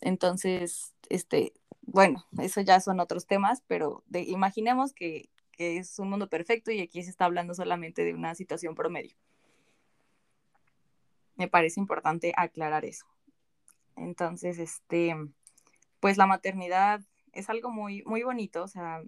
[0.00, 6.10] Entonces, este, bueno, eso ya son otros temas, pero de, imaginemos que, que es un
[6.10, 9.16] mundo perfecto y aquí se está hablando solamente de una situación promedio.
[11.36, 13.06] Me parece importante aclarar eso.
[13.96, 15.14] Entonces, este,
[16.00, 17.00] pues la maternidad
[17.32, 19.02] es algo muy, muy bonito, o sea,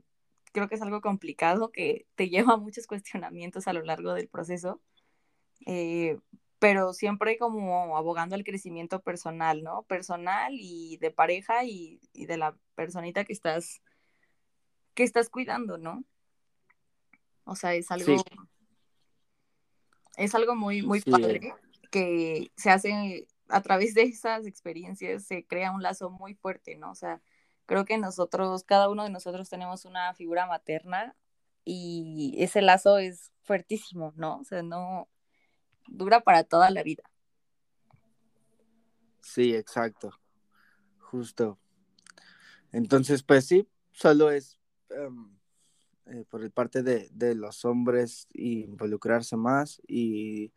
[0.53, 4.29] creo que es algo complicado que te lleva a muchos cuestionamientos a lo largo del
[4.29, 4.81] proceso,
[5.67, 6.19] eh,
[6.59, 9.83] pero siempre como abogando al crecimiento personal, ¿no?
[9.83, 13.83] Personal y de pareja y, de la personita que estás,
[14.95, 16.03] que estás cuidando, ¿no?
[17.45, 18.25] O sea, es algo,
[20.17, 21.55] es algo muy, muy padre
[21.91, 26.91] que se hace a través de esas experiencias se crea un lazo muy fuerte, ¿no?
[26.91, 27.21] O sea,
[27.67, 31.17] creo que nosotros, cada uno de nosotros tenemos una figura materna
[31.65, 34.39] y ese lazo es fuertísimo, ¿no?
[34.39, 35.09] O sea, no
[35.89, 37.05] dura para toda la vida.
[39.21, 40.13] Sí, exacto.
[40.99, 41.59] Justo.
[42.73, 49.81] Entonces, pues sí, solo es eh, por el parte de, de, los hombres involucrarse más
[49.87, 50.53] y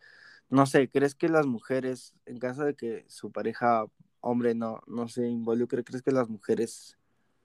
[0.49, 3.85] no sé, ¿crees que las mujeres, en caso de que su pareja
[4.21, 6.97] hombre no, no se involucre, ¿crees que las mujeres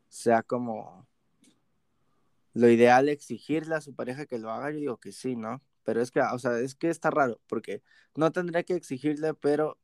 [0.08, 1.06] sea como
[2.54, 4.70] lo ideal exigirle a su pareja que lo haga?
[4.70, 5.62] Yo digo que sí, ¿no?
[5.84, 7.82] Pero es que, o sea, es que está raro, porque
[8.16, 9.78] no tendría que exigirle, pero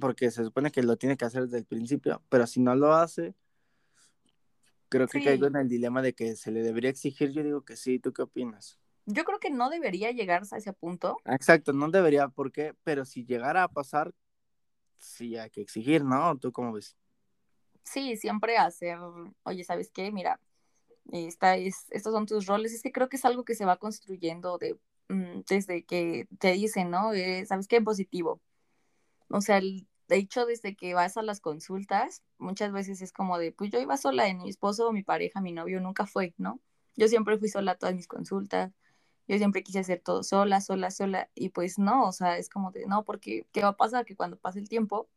[0.00, 2.94] porque se supone que lo tiene que hacer desde el principio, pero si no lo
[2.94, 3.34] hace,
[4.88, 7.76] creo que caigo en el dilema de que se le debería exigir, yo digo que
[7.76, 8.80] sí, ¿tú qué opinas?
[9.06, 11.18] Yo creo que no debería llegar a ese punto.
[11.24, 12.74] Exacto, no debería, ¿por qué?
[12.84, 14.12] Pero si llegara a pasar,
[14.98, 16.38] sí hay que exigir, ¿no?
[16.38, 16.96] ¿Tú cómo ves?
[17.82, 18.98] Sí, siempre hacer,
[19.42, 20.10] oye, ¿sabes qué?
[20.10, 20.40] Mira,
[21.12, 22.72] esta es, estos son tus roles.
[22.72, 26.52] Es que creo que es algo que se va construyendo de, mm, desde que te
[26.52, 27.12] dicen, ¿no?
[27.12, 27.82] Eh, ¿Sabes qué?
[27.82, 28.40] Positivo.
[29.28, 33.38] O sea, el, de hecho, desde que vas a las consultas, muchas veces es como
[33.38, 36.60] de, pues yo iba sola, en mi esposo, mi pareja, mi novio nunca fue, ¿no?
[36.96, 38.72] Yo siempre fui sola a todas mis consultas,
[39.28, 42.70] yo siempre quise hacer todo sola, sola, sola, y pues no, o sea, es como
[42.70, 44.04] de, no, porque ¿qué va a pasar?
[44.04, 45.08] Que cuando pase el tiempo,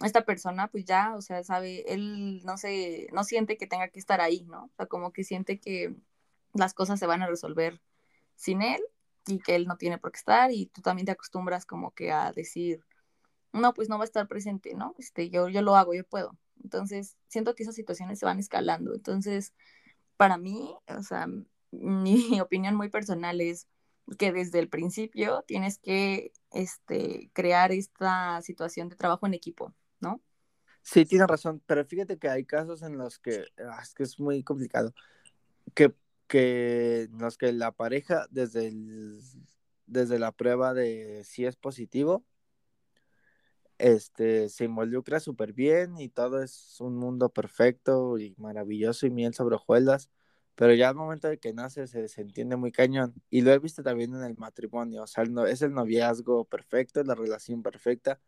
[0.00, 3.98] esta persona pues ya, o sea, sabe, él no se, no siente que tenga que
[3.98, 4.64] estar ahí, ¿no?
[4.64, 5.94] O sea, como que siente que
[6.54, 7.80] las cosas se van a resolver
[8.36, 8.80] sin él
[9.26, 12.12] y que él no tiene por qué estar y tú también te acostumbras como que
[12.12, 12.84] a decir,
[13.52, 14.94] no, pues no va a estar presente, ¿no?
[14.98, 16.36] Este, yo, yo lo hago, yo puedo.
[16.62, 18.94] Entonces, siento que esas situaciones se van escalando.
[18.94, 19.52] Entonces,
[20.16, 21.26] para mí, o sea,
[21.72, 23.66] mi opinión muy personal es
[24.18, 30.22] que desde el principio tienes que este, crear esta situación de trabajo en equipo, ¿no?
[30.82, 34.18] Sí, tienes razón, pero fíjate que hay casos en los que ah, es que es
[34.18, 34.92] muy complicado,
[35.74, 35.94] que,
[36.26, 38.72] que en los que la pareja desde,
[39.86, 42.24] desde la prueba de si es positivo,
[43.78, 49.34] este, se involucra súper bien y todo es un mundo perfecto y maravilloso y miel
[49.34, 50.10] sobre hojuelas,
[50.54, 53.14] pero ya al momento de que nace se desentiende muy cañón.
[53.30, 57.00] Y lo he visto también en el matrimonio, o sea, no, es el noviazgo perfecto,
[57.00, 58.20] es la relación perfecta,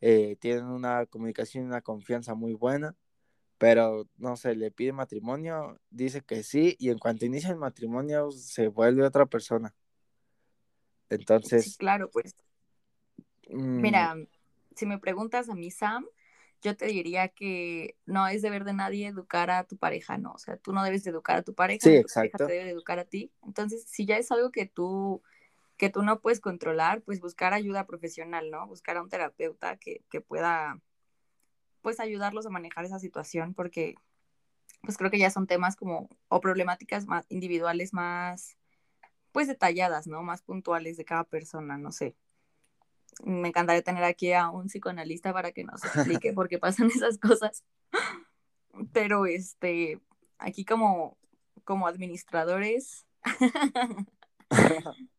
[0.00, 2.96] eh, tienen una comunicación y una confianza muy buena,
[3.58, 8.30] pero no sé, le pide matrimonio, dice que sí, y en cuanto inicia el matrimonio
[8.30, 9.74] se vuelve otra persona.
[11.10, 11.64] Entonces...
[11.64, 12.34] Sí, claro, pues.
[13.48, 14.16] Mm, Mira,
[14.76, 16.06] si me preguntas a mí, Sam,
[16.62, 20.32] yo te diría que no es deber de nadie educar a tu pareja, ¿no?
[20.32, 22.70] O sea, tú no debes de educar a tu pareja, sí, tu pareja te debe
[22.70, 23.32] educar a ti.
[23.42, 25.22] Entonces, si ya es algo que tú,
[25.76, 28.66] que tú no puedes controlar, pues buscar ayuda profesional, ¿no?
[28.66, 30.80] Buscar a un terapeuta que, que pueda,
[31.80, 33.94] pues, ayudarlos a manejar esa situación, porque,
[34.82, 38.58] pues, creo que ya son temas como, o problemáticas más individuales más,
[39.32, 40.22] pues, detalladas, ¿no?
[40.22, 42.16] Más puntuales de cada persona, no sé
[43.24, 47.18] me encantaría tener aquí a un psicoanalista para que nos explique por qué pasan esas
[47.18, 47.64] cosas.
[48.92, 50.00] Pero este,
[50.38, 51.18] aquí como,
[51.64, 53.06] como administradores,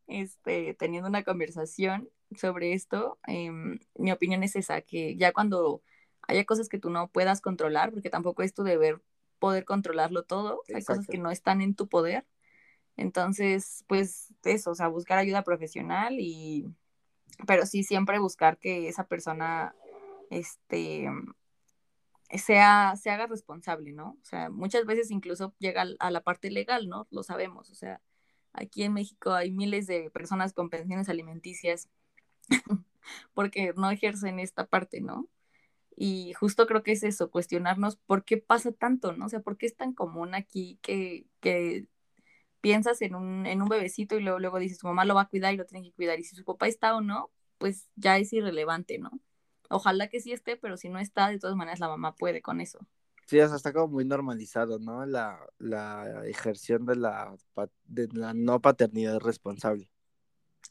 [0.06, 5.82] este, teniendo una conversación sobre esto, em, mi opinión es esa, que ya cuando
[6.22, 9.02] haya cosas que tú no puedas controlar, porque tampoco es tu deber
[9.38, 12.24] poder controlarlo todo, hay cosas que no están en tu poder.
[12.96, 16.72] Entonces, pues eso, o sea, buscar ayuda profesional y
[17.46, 19.74] pero sí siempre buscar que esa persona
[20.30, 21.08] este
[22.38, 24.18] sea, se haga responsable, ¿no?
[24.20, 27.06] O sea, muchas veces incluso llega a la parte legal, ¿no?
[27.10, 28.00] Lo sabemos, o sea,
[28.52, 31.88] aquí en México hay miles de personas con pensiones alimenticias
[33.34, 35.28] porque no ejercen esta parte, ¿no?
[35.96, 39.26] Y justo creo que es eso, cuestionarnos por qué pasa tanto, ¿no?
[39.26, 41.86] O sea, por qué es tan común aquí que, que
[42.62, 45.28] piensas en un, en un bebecito y luego, luego dices, su mamá lo va a
[45.28, 46.18] cuidar y lo tiene que cuidar.
[46.18, 49.10] Y si su papá está o no, pues ya es irrelevante, ¿no?
[49.68, 52.60] Ojalá que sí esté, pero si no está, de todas maneras la mamá puede con
[52.60, 52.78] eso.
[53.26, 55.04] Sí, o sea, está como muy normalizado, ¿no?
[55.06, 57.34] La, la ejerción de la,
[57.84, 59.90] de la no paternidad responsable.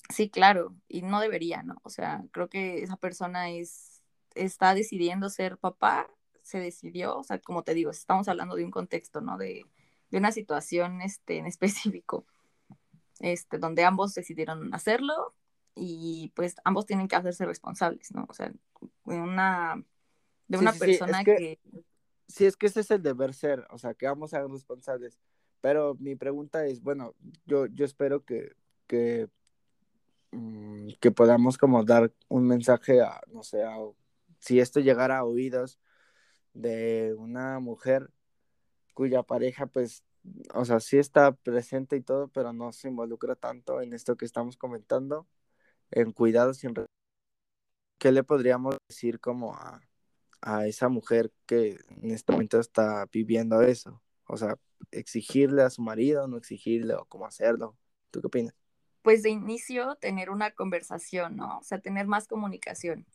[0.09, 1.75] Sí, claro, y no debería, ¿no?
[1.83, 4.01] O sea, creo que esa persona es,
[4.35, 6.09] está decidiendo ser papá,
[6.41, 9.37] se decidió, o sea, como te digo, estamos hablando de un contexto, ¿no?
[9.37, 9.65] De,
[10.11, 12.25] de una situación este, en específico,
[13.19, 15.33] este, donde ambos decidieron hacerlo
[15.75, 18.25] y pues ambos tienen que hacerse responsables, ¿no?
[18.29, 18.51] O sea,
[19.05, 19.83] de una,
[20.47, 21.59] de una persona que,
[22.31, 25.19] Sí, es que ese es el deber ser, o sea, que ambos sean responsables.
[25.59, 27.13] Pero mi pregunta es, bueno,
[27.45, 28.55] yo, yo espero que,
[28.87, 29.27] que,
[30.31, 33.75] mm, que podamos como dar un mensaje a, no sé, a
[34.39, 35.77] si esto llegara a oídos
[36.53, 38.09] de una mujer
[39.01, 40.03] cuya pareja pues
[40.53, 44.25] o sea, sí está presente y todo, pero no se involucra tanto en esto que
[44.25, 45.27] estamos comentando,
[45.89, 46.73] en cuidados sin...
[47.97, 49.81] ¿Qué le podríamos decir como a,
[50.41, 54.01] a esa mujer que en este momento está viviendo eso?
[54.25, 54.57] O sea,
[54.91, 57.75] exigirle a su marido, no exigirle o cómo hacerlo.
[58.11, 58.55] ¿Tú qué opinas?
[59.01, 61.57] Pues de inicio tener una conversación, ¿no?
[61.57, 63.07] O sea, tener más comunicación.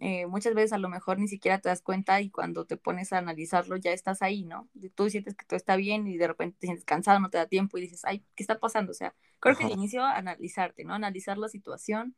[0.00, 3.12] Eh, muchas veces a lo mejor ni siquiera te das cuenta y cuando te pones
[3.12, 4.68] a analizarlo ya estás ahí, ¿no?
[4.94, 7.46] Tú sientes que todo está bien y de repente te sientes cansado, no te da
[7.46, 8.90] tiempo y dices, ay, ¿qué está pasando?
[8.90, 10.94] O sea, creo que al inicio analizarte, ¿no?
[10.94, 12.16] Analizar la situación,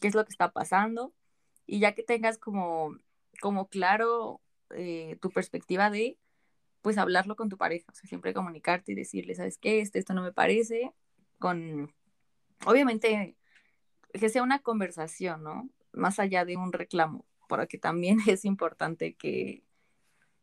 [0.00, 1.12] qué es lo que está pasando
[1.66, 2.96] y ya que tengas como,
[3.40, 4.40] como claro
[4.70, 6.18] eh, tu perspectiva de,
[6.82, 9.80] pues hablarlo con tu pareja, o sea, siempre comunicarte y decirle, ¿sabes qué?
[9.80, 10.92] Este, esto no me parece,
[11.38, 11.92] con,
[12.64, 13.36] obviamente,
[14.12, 15.68] que sea una conversación, ¿no?
[15.98, 19.64] Más allá de un reclamo, porque también es importante que,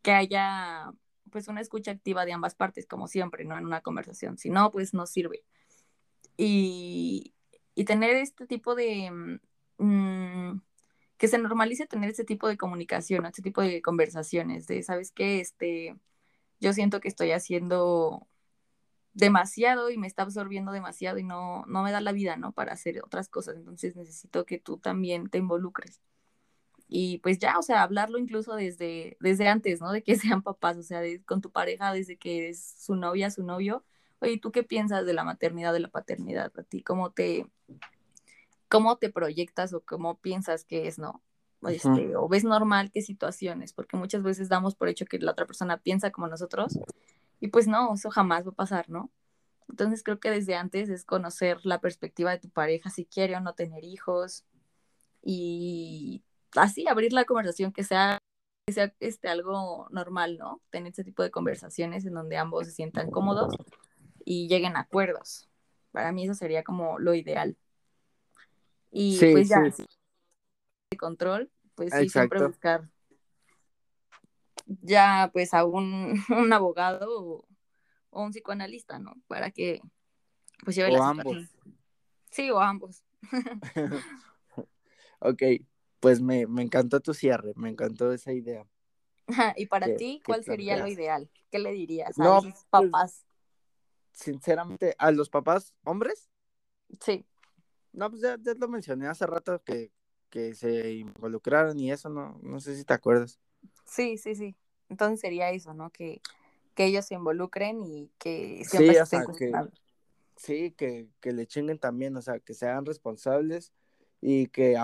[0.01, 0.91] que haya
[1.31, 3.57] pues una escucha activa de ambas partes, como siempre, ¿no?
[3.57, 4.37] En una conversación.
[4.37, 5.43] Si no, pues no sirve.
[6.37, 7.33] Y,
[7.75, 9.39] y tener este tipo de...
[9.77, 10.59] Mm,
[11.17, 15.39] que se normalice tener este tipo de comunicación, este tipo de conversaciones, de, ¿sabes qué?
[15.39, 15.95] Este,
[16.59, 18.27] yo siento que estoy haciendo
[19.15, 22.51] demasiado y me está absorbiendo demasiado y no, no me da la vida, ¿no?
[22.51, 23.55] Para hacer otras cosas.
[23.55, 26.01] Entonces necesito que tú también te involucres.
[26.87, 29.91] Y pues ya, o sea, hablarlo incluso desde, desde antes, ¿no?
[29.91, 33.43] De que sean papás, o sea, con tu pareja desde que es su novia, su
[33.43, 33.83] novio.
[34.19, 36.51] Oye, ¿tú qué piensas de la maternidad, de la paternidad?
[36.57, 37.47] ¿A ti cómo te,
[38.67, 41.23] cómo te proyectas o cómo piensas que es, ¿no?
[41.69, 45.47] Este, o ves normal qué situaciones, porque muchas veces damos por hecho que la otra
[45.47, 46.77] persona piensa como nosotros
[47.39, 49.11] y pues no, eso jamás va a pasar, ¿no?
[49.69, 53.39] Entonces creo que desde antes es conocer la perspectiva de tu pareja, si quiere o
[53.39, 54.45] no tener hijos,
[55.23, 56.23] y
[56.55, 58.19] así abrir la conversación que sea,
[58.65, 60.61] que sea este, algo normal, ¿no?
[60.69, 63.55] Tener ese tipo de conversaciones en donde ambos se sientan cómodos
[64.23, 65.49] y lleguen a acuerdos.
[65.91, 67.57] Para mí eso sería como lo ideal.
[68.91, 69.85] Y pues ya, sí.
[70.91, 72.87] de control, pues sí, siempre buscar
[74.65, 77.47] ya pues a un, un abogado o,
[78.11, 79.15] un psicoanalista, ¿no?
[79.27, 79.81] Para que
[80.63, 81.37] pues lleve o ambos.
[82.31, 83.03] Sí, o ambos.
[85.19, 85.43] ok,
[85.99, 88.65] pues me, encantó tu cierre, me encantó esa idea.
[89.55, 91.29] y para ti, ¿cuál sería lo ideal?
[91.51, 93.25] ¿Qué le dirías a los pues, papás?
[94.15, 96.29] sinceramente, ¿a los papás hombres?
[97.01, 97.25] Sí.
[97.91, 99.91] No, pues ya, lo mencioné hace rato que,
[100.29, 103.39] que se involucraron y eso, no, no sé si te acuerdas.
[103.85, 104.55] Sí, sí, sí.
[104.89, 105.89] Entonces sería eso, ¿no?
[105.91, 106.21] Que,
[106.73, 109.51] que ellos se involucren y que siempre sí, estén que,
[110.37, 113.71] Sí, que, que, le chinguen también, o sea, que sean responsables
[114.19, 114.77] y que,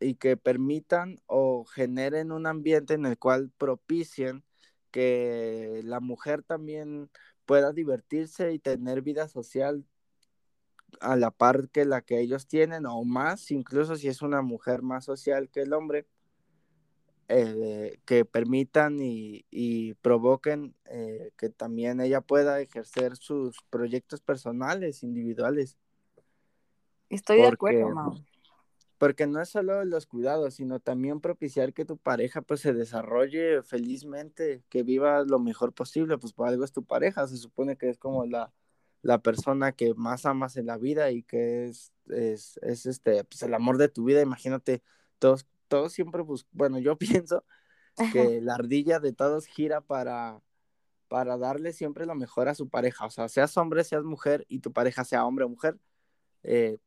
[0.00, 4.44] y que permitan o generen un ambiente en el cual propicien
[4.90, 7.08] que la mujer también
[7.44, 9.84] pueda divertirse y tener vida social
[11.00, 14.82] a la par que la que ellos tienen o más, incluso si es una mujer
[14.82, 16.06] más social que el hombre,
[17.28, 25.76] eh, que permitan y, provoquen eh, que también ella pueda ejercer sus proyectos personales, individuales.
[27.08, 28.14] Estoy de acuerdo, Mau.
[28.98, 33.62] Porque no es solo los cuidados, sino también propiciar que tu pareja pues se desarrolle
[33.62, 37.90] felizmente, que viva lo mejor posible, pues por algo es tu pareja, se supone que
[37.90, 38.54] es como la,
[39.02, 43.42] la persona que más amas en la vida y que es, es, es este, pues
[43.42, 44.82] el amor de tu vida, imagínate,
[45.18, 47.44] todos todos siempre buscan, bueno, yo pienso
[48.12, 50.40] que la ardilla de todos gira para,
[51.08, 54.60] para darle siempre lo mejor a su pareja, o sea, seas hombre, seas mujer y
[54.60, 55.78] tu pareja sea hombre o mujer,
[56.42, 56.78] eh,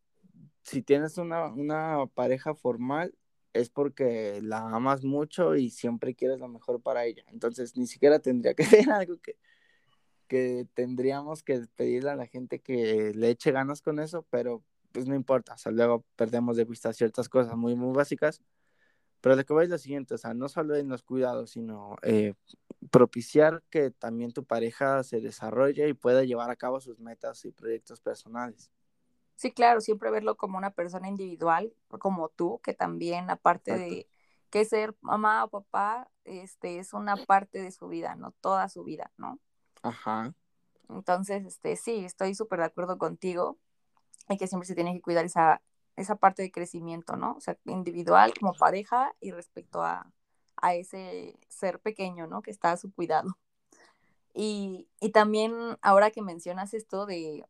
[0.61, 3.15] si tienes una, una pareja formal
[3.53, 8.19] es porque la amas mucho y siempre quieres lo mejor para ella, entonces ni siquiera
[8.19, 9.37] tendría que ser algo que,
[10.27, 15.07] que tendríamos que pedirle a la gente que le eche ganas con eso, pero pues
[15.07, 18.41] no importa, o sea, luego perdemos de vista ciertas cosas muy, muy básicas
[19.21, 21.95] pero lo que va es lo siguiente, o sea, no solo en los cuidados, sino
[22.03, 22.33] eh,
[22.91, 27.51] propiciar que también tu pareja se desarrolle y pueda llevar a cabo sus metas y
[27.51, 28.71] proyectos personales.
[29.35, 34.09] Sí, claro, siempre verlo como una persona individual, como tú, que también aparte de
[34.49, 38.83] que ser mamá o papá, este, es una parte de su vida, no toda su
[38.83, 39.39] vida, ¿no?
[39.81, 40.33] Ajá.
[40.89, 43.57] Entonces, este, sí, estoy súper de acuerdo contigo
[44.27, 45.61] en que siempre se tiene que cuidar esa,
[45.99, 47.33] esa parte de crecimiento, ¿no?
[47.33, 50.11] O sea, individual como pareja y respecto a,
[50.73, 52.41] ese ser pequeño, ¿no?
[52.41, 53.37] Que está a su cuidado.
[54.33, 57.45] Y, también ahora que mencionas esto de,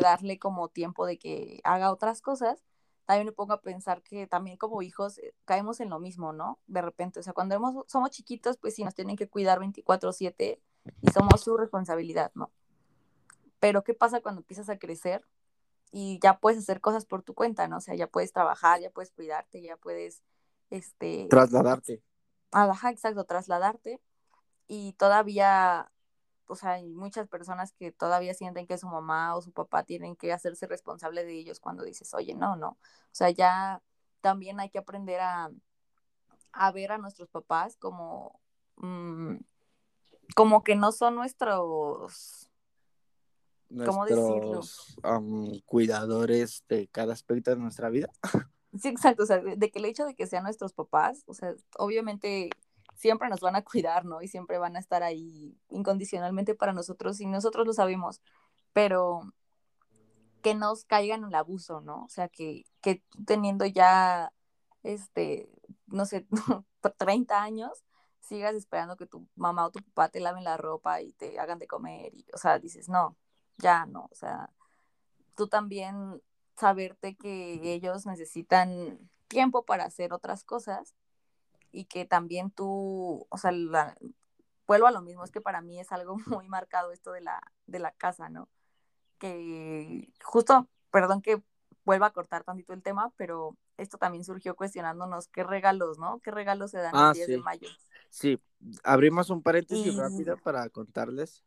[0.00, 2.64] darle como tiempo de que haga otras cosas,
[3.04, 6.58] también me pongo a pensar que también como hijos eh, caemos en lo mismo, ¿no?
[6.66, 10.60] De repente, o sea, cuando somos chiquitos, pues sí, nos tienen que cuidar 24/7
[11.02, 12.50] y somos su responsabilidad, ¿no?
[13.60, 15.26] Pero ¿qué pasa cuando empiezas a crecer
[15.92, 17.76] y ya puedes hacer cosas por tu cuenta, ¿no?
[17.76, 20.22] O sea, ya puedes trabajar, ya puedes cuidarte, ya puedes,
[20.70, 21.28] este...
[21.30, 22.02] Trasladarte.
[22.50, 24.00] Ajá, exacto, trasladarte.
[24.66, 25.92] Y todavía
[26.52, 30.16] o sea, hay muchas personas que todavía sienten que su mamá o su papá tienen
[30.16, 32.68] que hacerse responsable de ellos cuando dices, oye, no, no.
[32.68, 32.78] O
[33.14, 33.82] sea, ya
[34.20, 35.50] también hay que aprender a,
[36.74, 38.38] ver a nuestros papás como,
[38.76, 39.36] mm,
[40.36, 42.50] como que no son nuestros,
[43.86, 44.60] ¿cómo decirlo?
[45.66, 48.08] cuidadores de cada aspecto de nuestra vida.
[48.80, 51.54] Sí, exacto, o sea, de que el hecho de que sean nuestros papás, o sea,
[51.76, 52.48] obviamente
[52.94, 54.22] siempre nos van a cuidar, ¿no?
[54.22, 58.22] Y siempre van a estar ahí incondicionalmente para nosotros y nosotros lo sabemos,
[58.72, 59.32] pero
[60.42, 62.04] que nos caigan en el abuso, ¿no?
[62.04, 64.32] O sea, que, que teniendo ya,
[64.82, 65.50] este,
[65.86, 66.26] no sé,
[66.98, 67.84] 30 años,
[68.20, 71.58] sigas esperando que tu mamá o tu papá te laven la ropa y te hagan
[71.58, 73.16] de comer, y, o sea, dices, no,
[73.58, 74.50] ya no, o sea,
[75.36, 76.22] tú también
[76.56, 78.98] saberte que ellos necesitan
[79.28, 80.94] tiempo para hacer otras cosas
[81.72, 83.50] y que también tú, o sea,
[84.66, 87.40] vuelvo a lo mismo, es que para mí es algo muy marcado esto de la,
[87.66, 88.48] de la casa, ¿no?
[89.18, 91.42] Que justo, perdón que
[91.84, 96.20] vuelva a cortar tantito el tema, pero esto también surgió cuestionándonos qué regalos, ¿no?
[96.20, 97.68] ¿Qué regalos se dan el 10 ah, de mayo?
[98.10, 98.40] Sí,
[98.84, 101.42] abrimos un paréntesis rápido para contarles.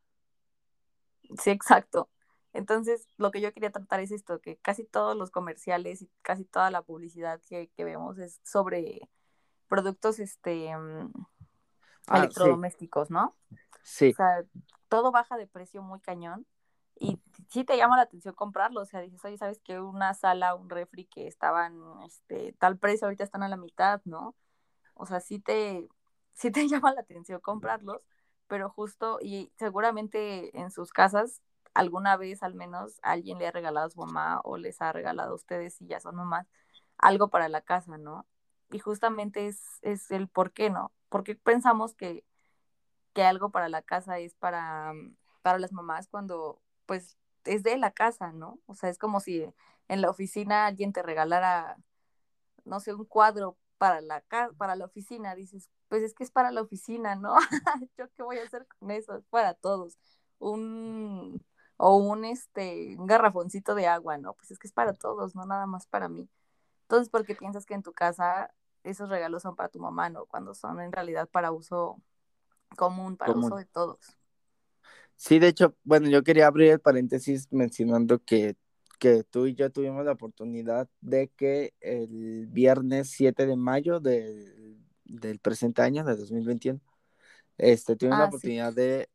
[1.41, 2.09] Sí, exacto.
[2.53, 6.45] Entonces, lo que yo quería tratar es esto, que casi todos los comerciales y casi
[6.45, 9.09] toda la publicidad que, que vemos es sobre
[9.67, 11.11] productos este mm,
[12.07, 13.35] ah, electrodomésticos, ¿no?
[13.83, 14.11] Sí.
[14.11, 14.43] O sea,
[14.87, 16.45] todo baja de precio muy cañón
[16.97, 17.19] y
[17.49, 20.69] sí te llama la atención comprarlo, o sea, dices, oye, ¿sabes que una sala, un
[20.69, 24.33] refri que estaban, este, tal precio, ahorita están a la mitad, ¿no?
[24.93, 25.89] O sea, sí te,
[26.33, 28.01] sí te llama la atención comprarlos,
[28.47, 31.41] pero justo, y seguramente en sus casas,
[31.73, 35.31] alguna vez al menos alguien le ha regalado a su mamá o les ha regalado
[35.33, 36.47] a ustedes, si ya son mamás,
[36.97, 38.25] algo para la casa, ¿no?
[38.71, 40.91] y justamente es, es el por qué, ¿no?
[41.09, 42.25] Porque pensamos que,
[43.13, 47.77] que algo para la casa es para, mm, para las mamás cuando pues es de
[47.77, 48.59] la casa, ¿no?
[48.67, 49.45] O sea, es como si
[49.87, 51.77] en la oficina alguien te regalara,
[52.65, 54.23] no sé, un cuadro para la,
[54.57, 57.35] para la oficina, dices, pues es que es para la oficina, ¿no?
[57.97, 59.15] ¿Yo qué voy a hacer con eso?
[59.15, 59.97] Es para todos.
[60.39, 61.43] Un,
[61.77, 64.33] o un, este, un garrafoncito de agua, ¿no?
[64.33, 66.29] Pues es que es para todos, no nada más para mí.
[66.83, 70.25] Entonces, ¿por qué piensas que en tu casa esos regalos son para tu mamá, no?
[70.25, 72.01] Cuando son en realidad para uso
[72.77, 74.17] común, para uso de todos.
[75.15, 78.57] Sí, de hecho, bueno, yo quería abrir el paréntesis mencionando que,
[78.99, 84.84] que tú y yo tuvimos la oportunidad de que el viernes 7 de mayo del,
[85.41, 86.79] presente año, de 2021,
[87.57, 89.09] este, tuvimos la ah, oportunidad de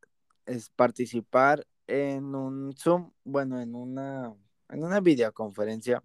[0.76, 4.34] participar en un Zoom, bueno, en una,
[4.68, 6.02] en una videoconferencia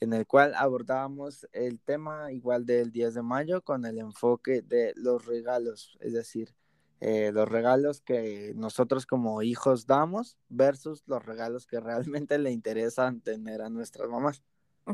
[0.00, 4.92] en el cual abordábamos el tema igual del 10 de mayo con el enfoque de
[4.96, 6.54] los regalos, es decir,
[7.00, 13.20] eh, los regalos que nosotros como hijos damos versus los regalos que realmente le interesan
[13.20, 14.42] tener a nuestras mamás.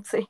[0.05, 0.29] Sí.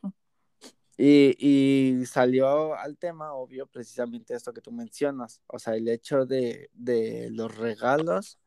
[0.98, 6.24] Y, y, salió al tema, obvio, precisamente esto que tú mencionas, o sea, el hecho
[6.24, 8.38] de, de los regalos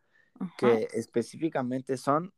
[0.58, 2.34] que específicamente son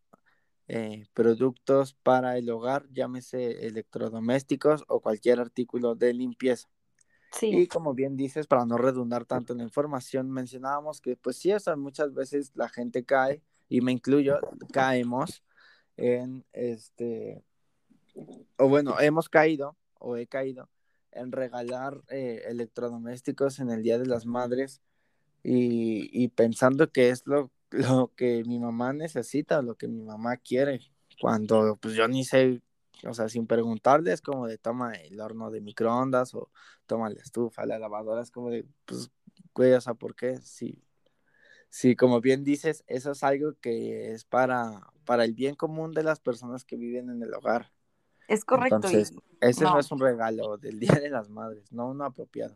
[0.67, 6.69] eh, productos para el hogar, llámese electrodomésticos o cualquier artículo de limpieza.
[7.33, 7.47] Sí.
[7.47, 11.51] Y como bien dices, para no redundar tanto en la información, mencionábamos que pues sí,
[11.53, 14.39] o muchas veces la gente cae, y me incluyo,
[14.73, 15.43] caemos
[15.95, 17.43] en este,
[18.57, 20.69] o bueno, hemos caído o he caído
[21.11, 24.81] en regalar eh, electrodomésticos en el Día de las Madres
[25.43, 30.81] y, pensando que es lo lo que mi mamá necesita, lo que mi mamá quiere,
[31.19, 32.61] cuando pues yo ni sé,
[33.07, 36.49] o sea, sin preguntarle es como de toma el horno de microondas o
[36.85, 39.09] toma la estufa, la lavadora, es como de, pues,
[39.55, 40.37] güey, o sea, ¿por qué?
[40.41, 40.83] Sí,
[41.69, 46.03] sí, como bien dices, eso es algo que es para, para el bien común de
[46.03, 47.71] las personas que viven en el hogar.
[48.31, 48.75] Es correcto.
[48.77, 52.55] Entonces, ese no es un regalo del Día de las Madres, no uno apropiado.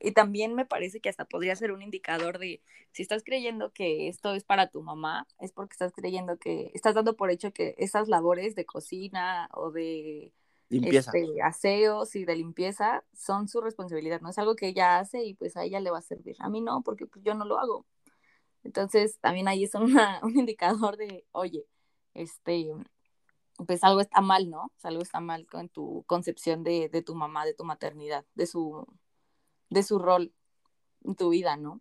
[0.00, 2.62] Y también me parece que hasta podría ser un indicador de
[2.92, 6.94] si estás creyendo que esto es para tu mamá, es porque estás creyendo que estás
[6.94, 10.32] dando por hecho que esas labores de cocina o de
[10.70, 11.10] limpieza.
[11.14, 15.34] Este, aseos y de limpieza son su responsabilidad, no es algo que ella hace y
[15.34, 16.36] pues a ella le va a servir.
[16.38, 17.84] A mí no, porque pues yo no lo hago.
[18.64, 19.74] Entonces también ahí es
[20.22, 21.66] un indicador de, oye,
[22.14, 22.72] este,
[23.66, 24.72] pues algo está mal, ¿no?
[24.82, 28.86] Algo está mal con tu concepción de, de tu mamá, de tu maternidad, de su,
[29.70, 30.32] de su rol
[31.04, 31.80] en tu vida, ¿no?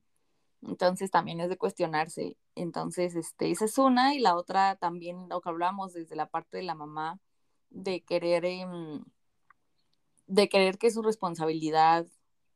[0.64, 2.38] Entonces también es de cuestionarse.
[2.56, 6.58] Entonces, este, esa es una y la otra también lo que hablamos desde la parte
[6.58, 7.20] de la mamá,
[7.70, 9.04] de querer, em,
[10.28, 12.08] de querer que es su responsabilidad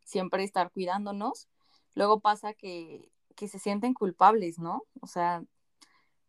[0.04, 1.48] siempre estar cuidándonos.
[1.96, 4.84] Luego pasa que, que se sienten culpables, ¿no?
[5.02, 5.44] O sea,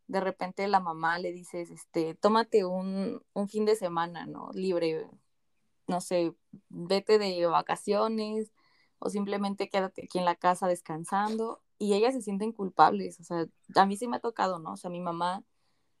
[0.07, 4.51] de repente la mamá le dices, este, tómate un, un fin de semana, ¿no?
[4.53, 5.07] Libre,
[5.87, 6.35] no sé,
[6.69, 8.51] vete de vacaciones
[8.99, 13.47] o simplemente quédate aquí en la casa descansando y ellas se sienten culpables, o sea,
[13.75, 14.73] a mí sí me ha tocado, ¿no?
[14.73, 15.43] O sea, mi mamá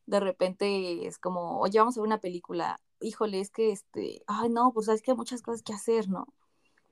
[0.05, 4.49] de repente es como, oye, vamos a ver una película, híjole, es que, este, ay,
[4.49, 6.27] no, pues es que hay muchas cosas que hacer, ¿no?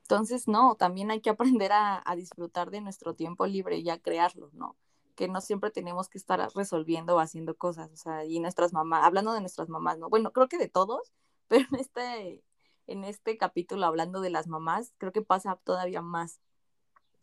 [0.03, 1.30] Entonces, no, también hay que
[1.66, 4.78] aprender a, a disfrutar de nuestro tiempo libre y a crearlo, ¿no?
[5.22, 9.05] Que no siempre tenemos que estar resolviendo o haciendo cosas, o sea, y nuestras mamás,
[9.05, 10.09] hablando de nuestras mamás, ¿no?
[10.09, 11.13] Bueno, creo que de todos,
[11.47, 12.43] pero en este,
[12.88, 16.39] en este capítulo hablando de las mamás, creo que pasa todavía más.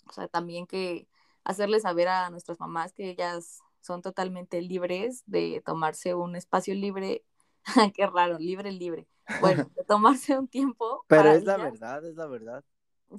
[0.09, 1.09] O sea, también que
[1.43, 7.25] hacerles saber a nuestras mamás que ellas son totalmente libres de tomarse un espacio libre,
[7.97, 9.09] qué raro, libre, libre.
[9.41, 11.05] Bueno, de tomarse un tiempo.
[11.09, 12.65] Pero es la verdad, es la verdad.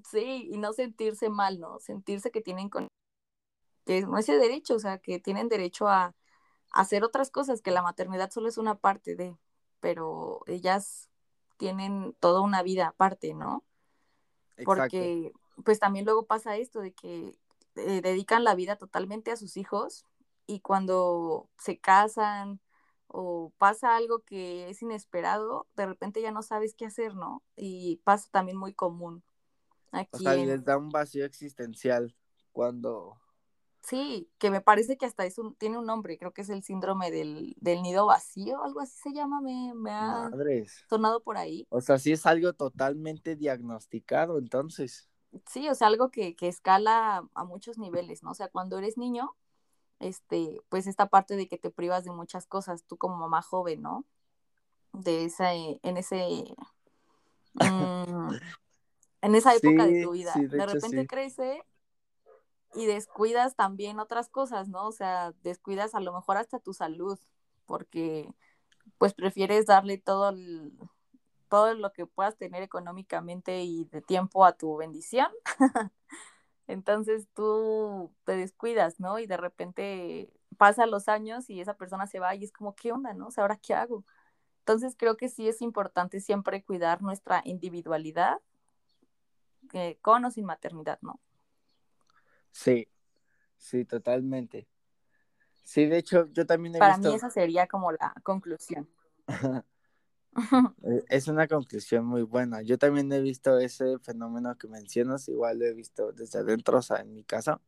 [0.09, 1.79] Sí, y no sentirse mal, ¿no?
[1.81, 2.87] Sentirse que tienen con
[3.89, 6.13] que no ese derecho, o sea, que tienen derecho a, a
[6.79, 9.35] hacer otras cosas, que la maternidad solo es una parte de,
[9.79, 11.09] pero ellas
[11.57, 13.63] tienen toda una vida aparte, ¿no?
[14.57, 14.65] Exacto.
[14.65, 15.31] Porque
[15.65, 17.39] pues también luego pasa esto de que
[17.77, 20.05] eh, dedican la vida totalmente a sus hijos
[20.45, 22.61] y cuando se casan
[23.07, 27.41] o pasa algo que es inesperado, de repente ya no sabes qué hacer, ¿no?
[27.55, 29.23] Y pasa también muy común.
[29.91, 30.45] Aquí o sea, en...
[30.45, 32.15] les da un vacío existencial
[32.51, 33.17] cuando...
[33.81, 36.63] Sí, que me parece que hasta es un, tiene un nombre, creo que es el
[36.63, 40.85] síndrome del, del nido vacío, algo así se llama, me, me ha Madres.
[40.89, 41.65] sonado por ahí.
[41.69, 45.09] O sea, sí es algo totalmente diagnosticado, entonces.
[45.47, 48.31] Sí, o sea, algo que, que escala a muchos niveles, ¿no?
[48.31, 49.35] O sea, cuando eres niño,
[49.99, 53.81] este, pues esta parte de que te privas de muchas cosas, tú como mamá joven,
[53.81, 54.05] ¿no?
[54.91, 56.55] De esa, en ese,
[57.53, 57.59] mmm,
[59.21, 60.33] en esa época sí, de tu vida.
[60.33, 61.07] Sí, de, de, hecho, repente sí.
[61.07, 61.63] crece
[62.75, 64.87] y descuidas también otras cosas, ¿no?
[64.87, 67.19] O sea, descuidas a lo mejor hasta tu salud,
[67.65, 68.33] porque
[68.97, 70.73] pues prefieres darle todo el,
[71.49, 75.27] todo lo que puedas tener económicamente y de tiempo a tu bendición.
[76.67, 79.19] Entonces tú te descuidas, ¿no?
[79.19, 82.91] Y de repente pasan los años y esa persona se va y es como, ¿qué
[82.91, 83.27] onda, no?
[83.27, 84.05] O sea, ¿ahora qué hago?
[84.59, 88.39] Entonces creo que sí es importante siempre cuidar nuestra individualidad
[89.73, 91.19] eh, con o sin maternidad, ¿no?
[92.51, 92.87] Sí,
[93.57, 94.67] sí, totalmente.
[95.63, 97.09] Sí, de hecho, yo también he Para visto...
[97.09, 98.89] mí esa sería como la conclusión.
[100.83, 102.61] Eh, es una conclusión muy buena.
[102.61, 106.81] Yo también he visto ese fenómeno que mencionas, igual lo he visto desde adentro, o
[106.81, 107.59] sea, en mi casa.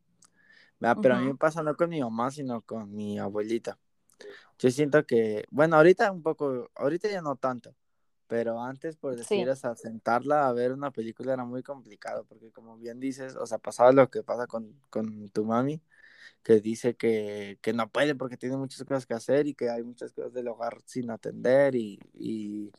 [0.80, 1.22] Ah, pero uh -huh.
[1.22, 3.78] a mí me pasa no con mi mamá, sino con mi abuelita.
[4.60, 7.76] Yo siento que, bueno, ahorita un poco, ahorita ya no tanto,
[8.32, 9.50] pero antes, por decir, Sí.
[9.50, 13.46] o sea, sentarla a ver una película era muy complicado, porque como bien dices, o
[13.46, 15.82] sea, pasaba lo que pasa con, con tu mami,
[16.44, 19.84] que dice que, que no puede porque tiene muchas cosas que hacer y que hay
[19.84, 22.72] muchas cosas del hogar sin atender y, y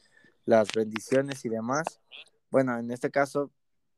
[0.47, 2.01] las bendiciones y demás.
[2.51, 3.53] Bueno, en este caso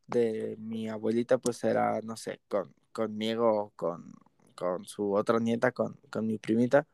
[0.09, 4.12] de mi abuelita, pues era, no sé, con, conmigo, con,
[4.57, 6.88] con su otra nieta, con, con mi primita.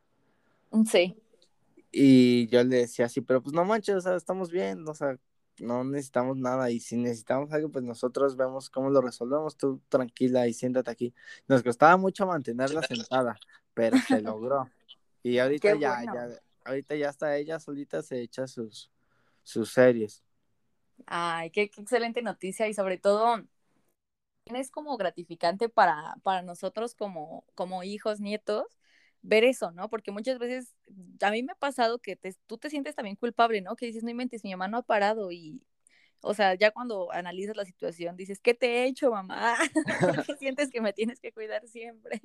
[0.87, 1.17] Sí.
[1.93, 5.19] Y yo le decía así, pero pues no manches, o sea, estamos bien, o sea,
[5.59, 10.47] no necesitamos nada y si necesitamos algo, pues nosotros vemos cómo lo resolvemos, tú tranquila
[10.47, 11.15] y siéntate aquí.
[11.49, 13.39] Nos costaba mucho mantenerla sentada,
[13.75, 14.71] pero se logró.
[15.23, 16.15] Y ahorita ya, bueno.
[16.15, 18.91] ya, ahorita ya está ella solita se echa sus,
[19.43, 20.23] sus series.
[21.07, 23.43] Ay, qué, qué excelente noticia y sobre todo
[24.47, 28.80] es como gratificante para, para nosotros como, como hijos, nietos,
[29.23, 29.89] ver eso, ¿no?
[29.91, 30.75] Porque muchas veces
[31.21, 33.77] a mí me ha pasado que te, tú te sientes también culpable, ¿no?
[33.77, 35.63] Que dices, no inventes, mi mamá no ha parado y,
[36.21, 39.57] o sea, ya cuando analizas la situación dices, ¿qué te he hecho, mamá?
[40.01, 42.23] ¿Por qué sientes que me tienes que cuidar siempre?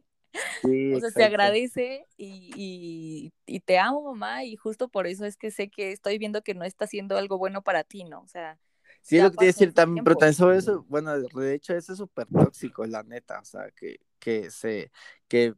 [0.61, 5.25] Sí, O sea, se agradece y, y, y te amo, mamá, y justo por eso
[5.25, 8.21] es que sé que estoy viendo que no está haciendo algo bueno para ti, ¿no?
[8.21, 8.59] O sea,
[9.01, 11.53] Sí, es lo que te iba a pasó decir también, pero sobre eso, bueno, de
[11.53, 14.91] hecho, eso es súper tóxico, la neta, o sea, que, que se,
[15.27, 15.53] que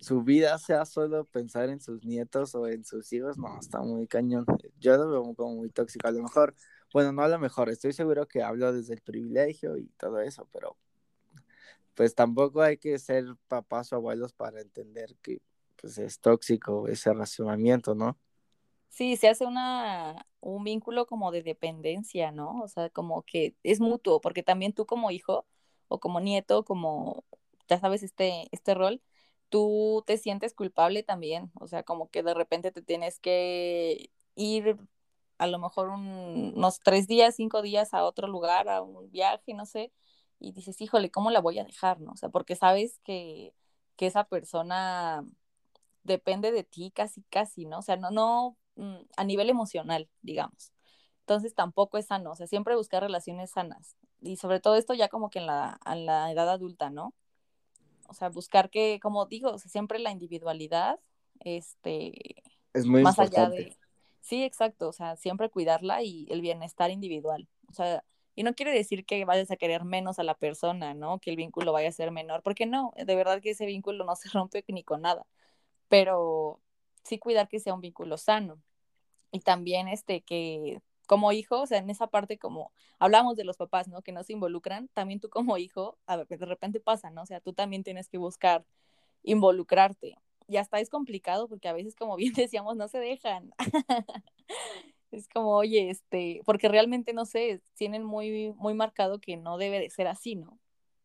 [0.00, 4.06] su vida sea solo pensar en sus nietos o en sus hijos, no, está muy
[4.06, 4.46] cañón.
[4.78, 6.54] Yo lo veo como muy tóxico, a lo mejor,
[6.92, 10.48] bueno, no a lo mejor, estoy seguro que hablo desde el privilegio y todo eso,
[10.52, 10.76] pero
[11.94, 15.42] pues tampoco hay que ser papás o abuelos para entender que
[15.74, 18.16] pues es tóxico ese razonamiento, ¿no?
[18.88, 22.60] Sí, se hace una, un vínculo como de dependencia, ¿no?
[22.62, 25.44] O sea, como que es mutuo, porque también tú como hijo
[25.88, 27.24] o como nieto, como,
[27.68, 29.02] ya sabes, este, este rol,
[29.48, 34.76] tú te sientes culpable también, o sea, como que de repente te tienes que ir
[35.38, 39.66] a lo mejor unos tres días, cinco días a otro lugar, a un viaje, no
[39.66, 39.92] sé,
[40.38, 42.12] y dices, híjole, ¿cómo la voy a dejar, no?
[42.12, 43.54] O sea, porque sabes que,
[43.96, 45.24] que esa persona
[46.04, 47.78] depende de ti casi, casi, ¿no?
[47.78, 50.72] O sea, no, no mm, a nivel emocional, digamos.
[51.20, 53.96] Entonces tampoco es sano, o sea, siempre buscar relaciones sanas.
[54.20, 57.14] Y sobre todo esto ya como que en la, en la edad adulta, ¿no?
[58.12, 61.00] O sea, buscar que, como digo, o sea, siempre la individualidad,
[61.40, 62.42] este,
[62.72, 63.64] Es muy más allá importante.
[63.64, 63.76] de,
[64.20, 67.48] sí, exacto, o sea, siempre cuidarla y el bienestar individual.
[67.68, 68.04] O sea,
[68.34, 71.18] y no quiere decir que vayas a querer menos a la persona, ¿no?
[71.18, 74.16] Que el vínculo vaya a ser menor, porque no, de verdad que ese vínculo no
[74.16, 75.26] se rompe ni con nada
[75.92, 76.58] pero
[77.04, 78.62] sí cuidar que sea un vínculo sano.
[79.30, 83.56] Y también este que como hijo, o sea, en esa parte como hablamos de los
[83.56, 84.02] papás, ¿no?
[84.02, 87.22] Que no se involucran, también tú como hijo, a ver, de repente pasa, ¿no?
[87.22, 88.64] O sea, tú también tienes que buscar
[89.22, 90.16] involucrarte.
[90.48, 93.52] Y hasta es complicado porque a veces, como bien decíamos, no se dejan.
[95.10, 99.80] es como, oye, este, porque realmente, no sé, tienen muy, muy marcado que no debe
[99.80, 100.58] de ser así, ¿no?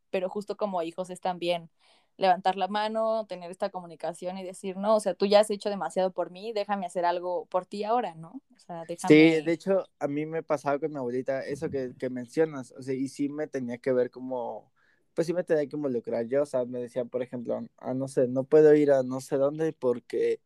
[0.09, 1.69] Pero justo como hijos es también
[2.17, 5.69] levantar la mano, tener esta comunicación y decir, no, o sea, tú ya has hecho
[5.69, 8.41] demasiado por mí, déjame hacer algo por ti ahora, ¿no?
[8.55, 9.53] O sea, Sí, de déjame...
[9.53, 13.07] hecho, a mí me pasaba con mi abuelita eso que, que mencionas, o sea, y
[13.07, 14.73] sí me tenía que ver como,
[15.13, 18.07] pues sí me tenía que involucrar yo, o sea, me decían, por ejemplo, ah, no
[18.07, 20.41] sé, no puedo ir a no sé dónde porque,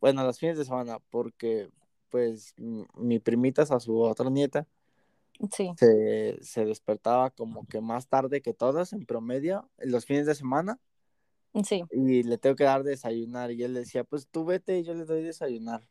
[0.00, 1.70] bueno, los fines de semana, porque,
[2.10, 2.54] pues,
[2.96, 4.66] mi primita, a su otra nieta,
[5.52, 10.34] Sí, se, se despertaba como que más tarde que todos en promedio, los fines de
[10.34, 10.80] semana,
[11.64, 14.94] sí, y le tengo que dar desayunar, y él decía, pues tú vete y yo
[14.94, 15.86] le doy desayunar.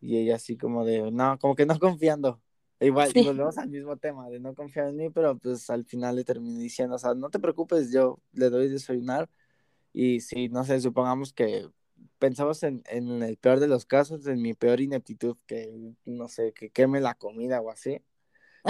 [0.00, 2.40] Y ella así como de, no, como que no confiando.
[2.80, 3.24] E igual, sí.
[3.24, 6.60] volvemos al mismo tema de no confiar en mí, pero pues al final le terminé
[6.60, 9.28] diciendo, o sea, no te preocupes, yo le doy desayunar
[9.92, 11.68] y si, no sé, supongamos que
[12.20, 16.52] pensamos en, en el peor de los casos, en mi peor ineptitud, que, no sé,
[16.52, 18.00] que queme la comida o así,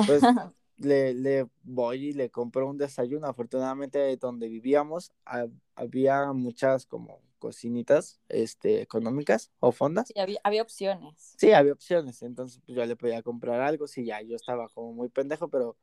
[0.06, 0.22] pues
[0.78, 3.26] le, le voy y le compro un desayuno.
[3.26, 10.08] Afortunadamente, donde vivíamos, ha- había muchas como cocinitas, este, económicas o fondas.
[10.08, 11.34] Sí, había, había opciones.
[11.38, 14.92] Sí, había opciones, entonces pues, yo le podía comprar algo, sí, ya yo estaba como
[14.92, 15.76] muy pendejo, pero,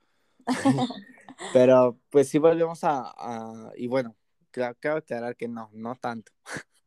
[1.54, 4.16] pero pues sí volvemos a, a- y bueno,
[4.52, 6.32] claro, cabe aclarar que no, no tanto.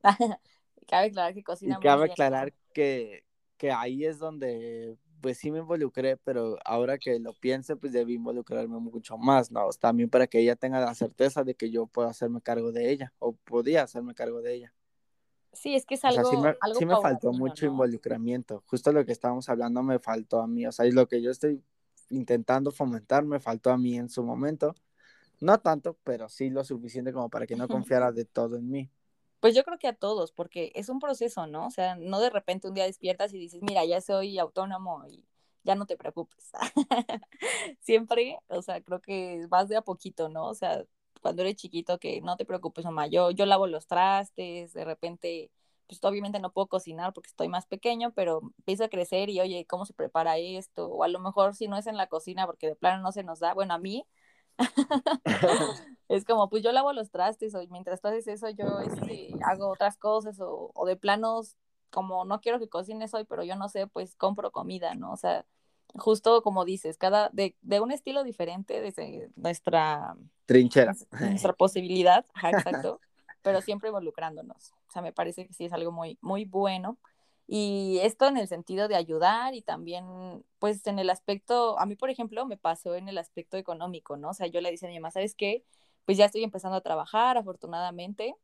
[0.87, 3.25] Cabe aclarar que Y cocina muy cabe aclarar que,
[3.57, 8.15] que ahí es donde pues sí me involucré, pero ahora que lo pienso, pues debí
[8.15, 9.69] involucrarme mucho más, ¿no?
[9.81, 13.13] También para que ella tenga la certeza de que yo puedo hacerme cargo de ella,
[13.19, 14.75] o podía hacerme cargo de ella.
[15.53, 17.73] Sí, es que es O sea, sí algo, me, algo sí me faltó mucho ¿no?
[17.73, 18.63] involucramiento.
[18.67, 20.67] Justo lo que estábamos hablando me faltó a mí.
[20.67, 21.63] O sea, y lo que yo estoy
[22.11, 24.75] intentando fomentar me faltó a mí en su momento.
[25.41, 28.91] No tanto, pero sí lo suficiente como para que no confiara de todo en mí.
[29.41, 31.67] Pues yo creo que a todos, porque es un proceso, ¿no?
[31.67, 35.25] O sea, no de repente un día despiertas y dices, mira, ya soy autónomo y
[35.63, 36.51] ya no te preocupes.
[37.81, 40.47] Siempre, o sea, creo que vas de a poquito, ¿no?
[40.47, 40.85] O sea,
[41.23, 45.51] cuando eres chiquito, que no te preocupes, mamá, yo, yo lavo los trastes, de repente,
[45.87, 49.67] pues obviamente no puedo cocinar porque estoy más pequeño, pero empiezo a crecer y, oye,
[49.67, 50.89] ¿cómo se prepara esto?
[50.89, 53.23] O a lo mejor si no es en la cocina porque de plano no se
[53.23, 54.05] nos da, bueno, a mí
[56.09, 59.69] es como, pues yo lavo los trastes o mientras tú haces eso, yo este, hago
[59.71, 61.57] otras cosas o, o de planos,
[61.91, 65.13] como no quiero que cocines hoy, pero yo no sé, pues compro comida, ¿no?
[65.13, 65.45] O sea,
[65.95, 70.95] justo como dices, cada, de, de un estilo diferente desde nuestra, Trinchera.
[71.21, 73.01] nuestra posibilidad, ajá, exacto,
[73.43, 74.73] pero siempre involucrándonos.
[74.89, 76.99] O sea, me parece que sí es algo muy, muy bueno.
[77.51, 80.05] Y esto en el sentido de ayudar y también,
[80.59, 84.31] pues en el aspecto, a mí, por ejemplo, me pasó en el aspecto económico, ¿no?
[84.31, 85.65] O sea, yo le decía a mi mamá, ¿sabes qué?
[86.05, 88.37] Pues ya estoy empezando a trabajar, afortunadamente.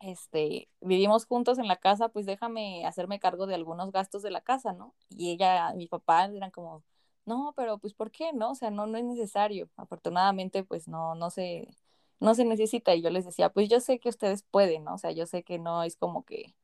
[0.00, 4.40] Este, vivimos juntos en la casa, pues déjame hacerme cargo de algunos gastos de la
[4.42, 4.94] casa, ¿no?
[5.10, 6.84] Y ella, mi papá eran como,
[7.26, 8.52] no, pero pues ¿por qué no?
[8.52, 9.68] O sea, no, no es necesario.
[9.76, 11.68] Afortunadamente, pues no, no se,
[12.20, 12.94] no se necesita.
[12.94, 14.94] Y yo les decía, pues yo sé que ustedes pueden, ¿no?
[14.94, 16.54] O sea, yo sé que no es como que,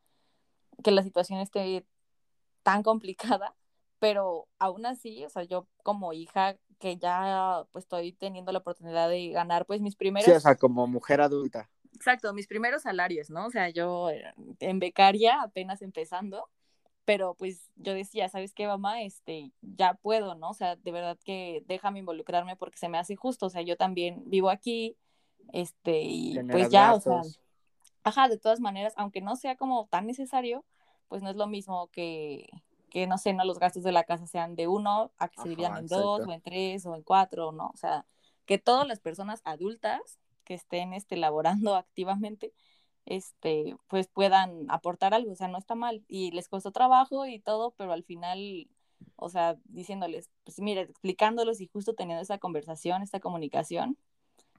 [0.83, 1.87] que la situación esté
[2.63, 3.57] tan complicada,
[3.99, 9.09] pero aún así, o sea, yo como hija que ya pues estoy teniendo la oportunidad
[9.09, 11.71] de ganar pues mis Sí, o primeros, sea, como mujer adulta.
[11.95, 13.47] exacto, mis primeros salarios, ¿no?
[13.47, 14.25] O sea, yo eh,
[14.61, 16.49] en becaria apenas empezando,
[17.05, 19.03] pero pues yo decía, ¿sabes qué, mamá?
[19.03, 20.51] Este, ya puedo, ¿no?
[20.51, 23.77] O sea, de verdad que déjame involucrarme porque se me hace justo, o sea, yo
[23.77, 24.97] también vivo aquí,
[25.53, 27.41] este, y pues ya, o sea, gastos.
[28.07, 30.65] Ajá, de todas maneras, aunque no sea como tan necesario,
[31.09, 32.49] pues no es lo mismo que,
[32.89, 35.49] que no sé, no los gastos de la casa sean de uno a que se
[35.49, 37.67] dividan en dos o en tres o en cuatro, ¿no?
[37.75, 38.07] O sea,
[38.45, 42.53] que todas las personas adultas que estén este, laborando activamente,
[43.07, 46.05] este, pues puedan aportar algo, o sea, no está mal.
[46.07, 48.69] Y les costó trabajo y todo, pero al final,
[49.17, 53.99] o sea, diciéndoles, pues mire, explicándolos y justo teniendo esa conversación, esta comunicación,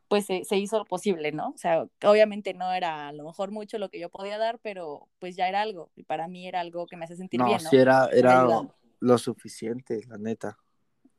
[0.08, 1.50] pues se, se, hizo lo posible, ¿no?
[1.50, 5.08] O sea, obviamente no era a lo mejor mucho lo que yo podía dar, pero
[5.20, 7.70] pues ya era algo, y para mí era algo que me hace sentir bien, ¿no?
[7.70, 8.46] Sí, era, era
[9.00, 10.58] lo suficiente, la neta.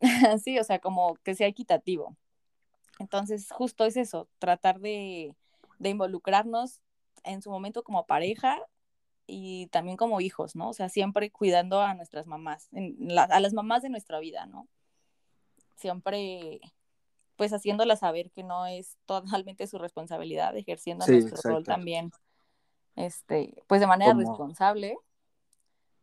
[0.43, 2.17] sí, o sea, como que sea equitativo.
[2.99, 5.35] Entonces, justo es eso, tratar de,
[5.79, 6.81] de involucrarnos
[7.25, 8.59] en su momento como pareja
[9.27, 10.71] y también como hijos, ¿no?
[10.71, 12.69] O sea, siempre cuidando a nuestras mamás,
[13.31, 14.67] a las mamás de nuestra vida, ¿no?
[15.77, 16.61] Siempre,
[17.39, 22.11] pues haciéndolas saber que no es totalmente su responsabilidad, ejerciendo nuestro rol también,
[22.97, 24.99] este, pues de manera responsable.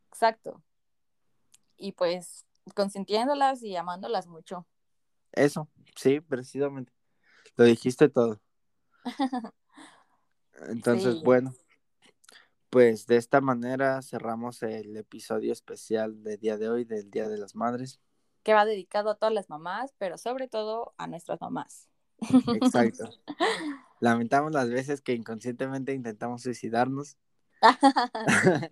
[0.08, 0.64] Exacto.
[1.76, 4.66] Y pues consintiéndolas y amándolas mucho.
[5.34, 5.68] Eso,
[5.98, 6.94] sí, precisamente.
[7.58, 8.40] Lo dijiste todo.
[10.70, 11.54] Entonces, bueno,
[12.70, 17.38] pues de esta manera cerramos el episodio especial del día de hoy, del Día de
[17.38, 18.00] las Madres.
[18.46, 21.89] Que va dedicado a todas las mamás, pero sobre todo a nuestras mamás.
[22.62, 23.10] Exacto.
[24.00, 27.18] Lamentamos las veces que inconscientemente intentamos suicidarnos.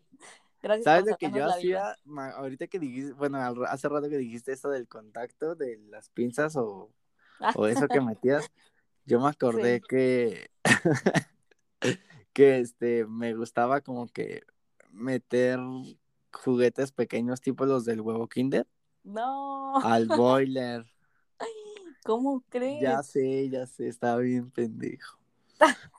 [0.62, 1.98] Gracias ¿Sabes lo que yo hacía?
[2.36, 6.90] Ahorita que dijiste, bueno, hace rato que dijiste esto del contacto, de las pinzas o,
[7.56, 8.50] o eso que metías,
[9.06, 10.52] yo me acordé que,
[12.32, 14.44] que este, me gustaba como que
[14.92, 15.60] meter
[16.32, 18.68] juguetes pequeños tipo los del huevo Kinder.
[19.04, 19.78] No.
[19.80, 20.86] Al boiler.
[22.06, 22.82] ¿Cómo crees?
[22.82, 25.18] Ya sé, ya sé, estaba bien pendejo.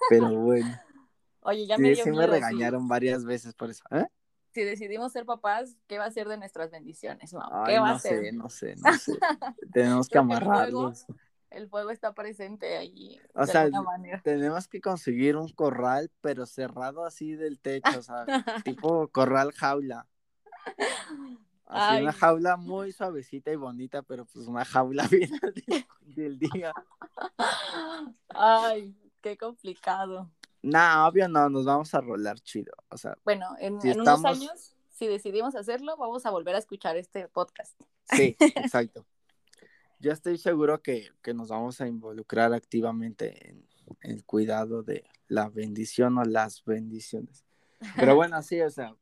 [0.08, 0.68] Pero bueno.
[1.40, 3.84] Oye, ya me dio sí me regañaron varias veces por eso.
[3.90, 4.06] ¿Eh?
[4.54, 7.32] si decidimos ser papás, ¿qué va a ser de nuestras bendiciones,
[7.66, 8.20] ¿Qué va no a ser?
[8.20, 9.12] Sé, no sé, no sé.
[9.72, 11.06] tenemos que amarrarlos.
[11.50, 13.20] El fuego, está presente ahí.
[13.34, 13.68] O sea,
[14.22, 18.26] tenemos que conseguir un corral, pero cerrado así del techo, o sea,
[18.64, 20.06] tipo corral jaula.
[21.66, 25.30] Así una jaula muy suavecita y bonita, pero pues una jaula bien
[26.00, 26.72] del día.
[28.28, 30.30] Ay, qué complicado.
[30.62, 32.72] No, obvio no, nos vamos a rolar chido.
[32.88, 37.28] O sea, bueno, en, unos años, si decidimos hacerlo, vamos a volver a escuchar este
[37.28, 37.78] podcast.
[38.10, 39.06] Sí, exacto.
[39.98, 43.66] Yo estoy seguro que, nos vamos a involucrar activamente en,
[44.00, 47.44] el cuidado de la bendición o las bendiciones.
[47.96, 48.96] Pero bueno, sí, o sea,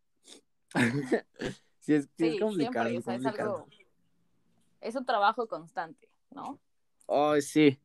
[1.82, 2.08] sí, es,
[2.40, 2.88] complicado.
[2.88, 3.66] es, algo,
[4.80, 6.58] es un trabajo constante, ¿no?
[7.06, 7.78] Oh, sí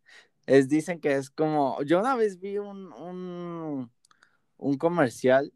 [0.47, 3.91] es, dicen que es como, yo una vez vi un, un,
[4.57, 5.53] un comercial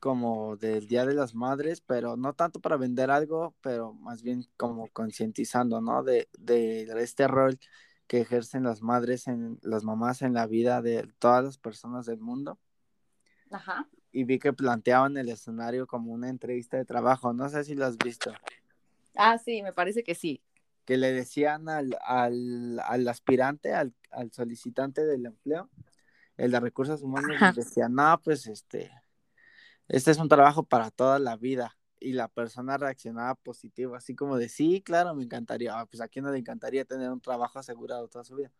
[0.00, 4.44] como del Día de las Madres, pero no tanto para vender algo, pero más bien
[4.56, 6.02] como concientizando, ¿no?
[6.02, 7.60] De, de, este rol
[8.08, 12.18] que ejercen las madres, en las mamás en la vida de todas las personas del
[12.18, 12.58] mundo.
[13.50, 13.88] Ajá.
[14.12, 17.86] Y vi que planteaban el escenario como una entrevista de trabajo, no sé si lo
[17.86, 18.32] has visto.
[19.16, 20.42] Ah, sí, me parece que sí
[20.84, 23.94] que le decían al, al, aspirante, al,
[24.32, 25.70] solicitante del empleo,
[26.36, 28.90] el de recursos humanos, decía, no, pues este,
[29.88, 31.76] este es un trabajo para toda la vida.
[32.00, 36.08] Y la persona reaccionaba positivo, así como de, sí, claro, me encantaría, ah, pues a
[36.08, 38.50] quién no le encantaría tener un trabajo asegurado toda su vida.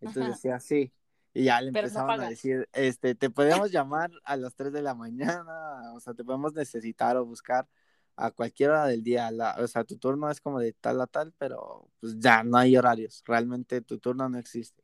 [0.00, 0.92] Entonces decía, sí.
[1.32, 4.94] Y ya le empezaban a decir, este, te podemos llamar a las 3 de la
[4.94, 7.68] mañana, o sea, te podemos necesitar o buscar
[8.16, 9.30] a cualquier hora del día.
[9.58, 12.76] o sea, tu turno es como de tal a tal, pero pues ya no hay
[12.76, 13.22] horarios.
[13.26, 14.82] Realmente tu turno no existe.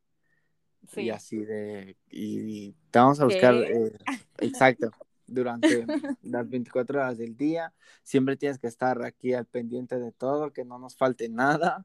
[0.89, 1.03] Sí.
[1.03, 1.97] Y así de.
[2.11, 3.55] Y, te vamos a buscar.
[3.55, 3.93] Eh,
[4.39, 4.91] exacto.
[5.27, 5.85] Durante
[6.23, 7.75] las 24 horas del día.
[8.03, 11.85] Siempre tienes que estar aquí al pendiente de todo, que no nos falte nada.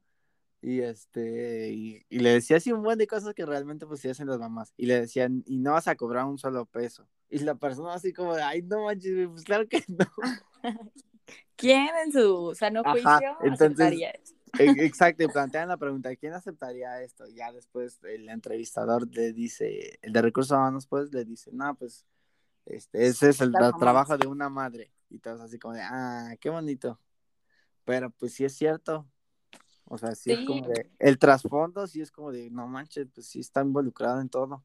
[0.61, 4.27] Y este, y, le decía así un buen de cosas que realmente pues sí hacen
[4.27, 4.73] las mamás.
[4.77, 7.07] Y le decían, y no vas a cobrar un solo peso.
[7.29, 10.05] Y la persona así como de, ay, no manches, pues claro que no.
[11.55, 14.41] ¿Quién en su sano juicio aceptaría esto?
[14.59, 17.25] Exacto, y plantean la pregunta, ¿quién aceptaría esto?
[17.29, 22.05] Ya después el entrevistador le dice, el de recursos humanos pues le dice, no, pues
[22.65, 24.91] este, ese es el trabajo de una madre.
[25.09, 26.99] Y todos así como de, ah, qué bonito.
[27.85, 29.07] Pero pues sí es cierto.
[29.91, 33.27] O sea, sí, es como de, el trasfondo sí es como de, no manches, pues
[33.27, 34.63] sí está involucrado en todo.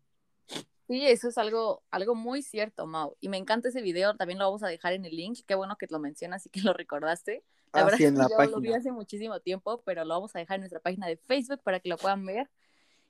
[0.86, 3.16] Sí, eso es algo, algo muy cierto, Mau.
[3.20, 5.40] Y me encanta ese video, también lo vamos a dejar en el link.
[5.44, 7.42] Qué bueno que lo mencionas y que lo recordaste.
[7.72, 10.54] La verdad es que yo lo vi hace muchísimo tiempo, pero lo vamos a dejar
[10.54, 12.48] en nuestra página de Facebook para que lo puedan ver.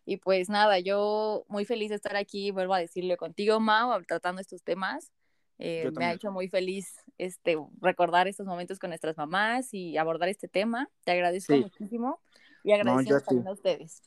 [0.07, 4.41] Y pues nada, yo muy feliz de estar aquí, vuelvo a decirle contigo, Mau, tratando
[4.41, 5.12] estos temas,
[5.59, 10.28] Eh, me ha hecho muy feliz este, recordar estos momentos con nuestras mamás y abordar
[10.28, 10.88] este tema.
[11.04, 12.20] Te agradezco muchísimo
[12.62, 14.02] y agradezco también a ustedes.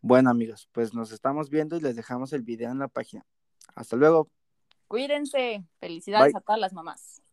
[0.00, 3.24] Bueno, amigos, pues nos estamos viendo y les dejamos el video en la página.
[3.74, 4.28] Hasta luego.
[4.88, 5.64] Cuídense.
[5.80, 7.23] Felicidades a todas las mamás.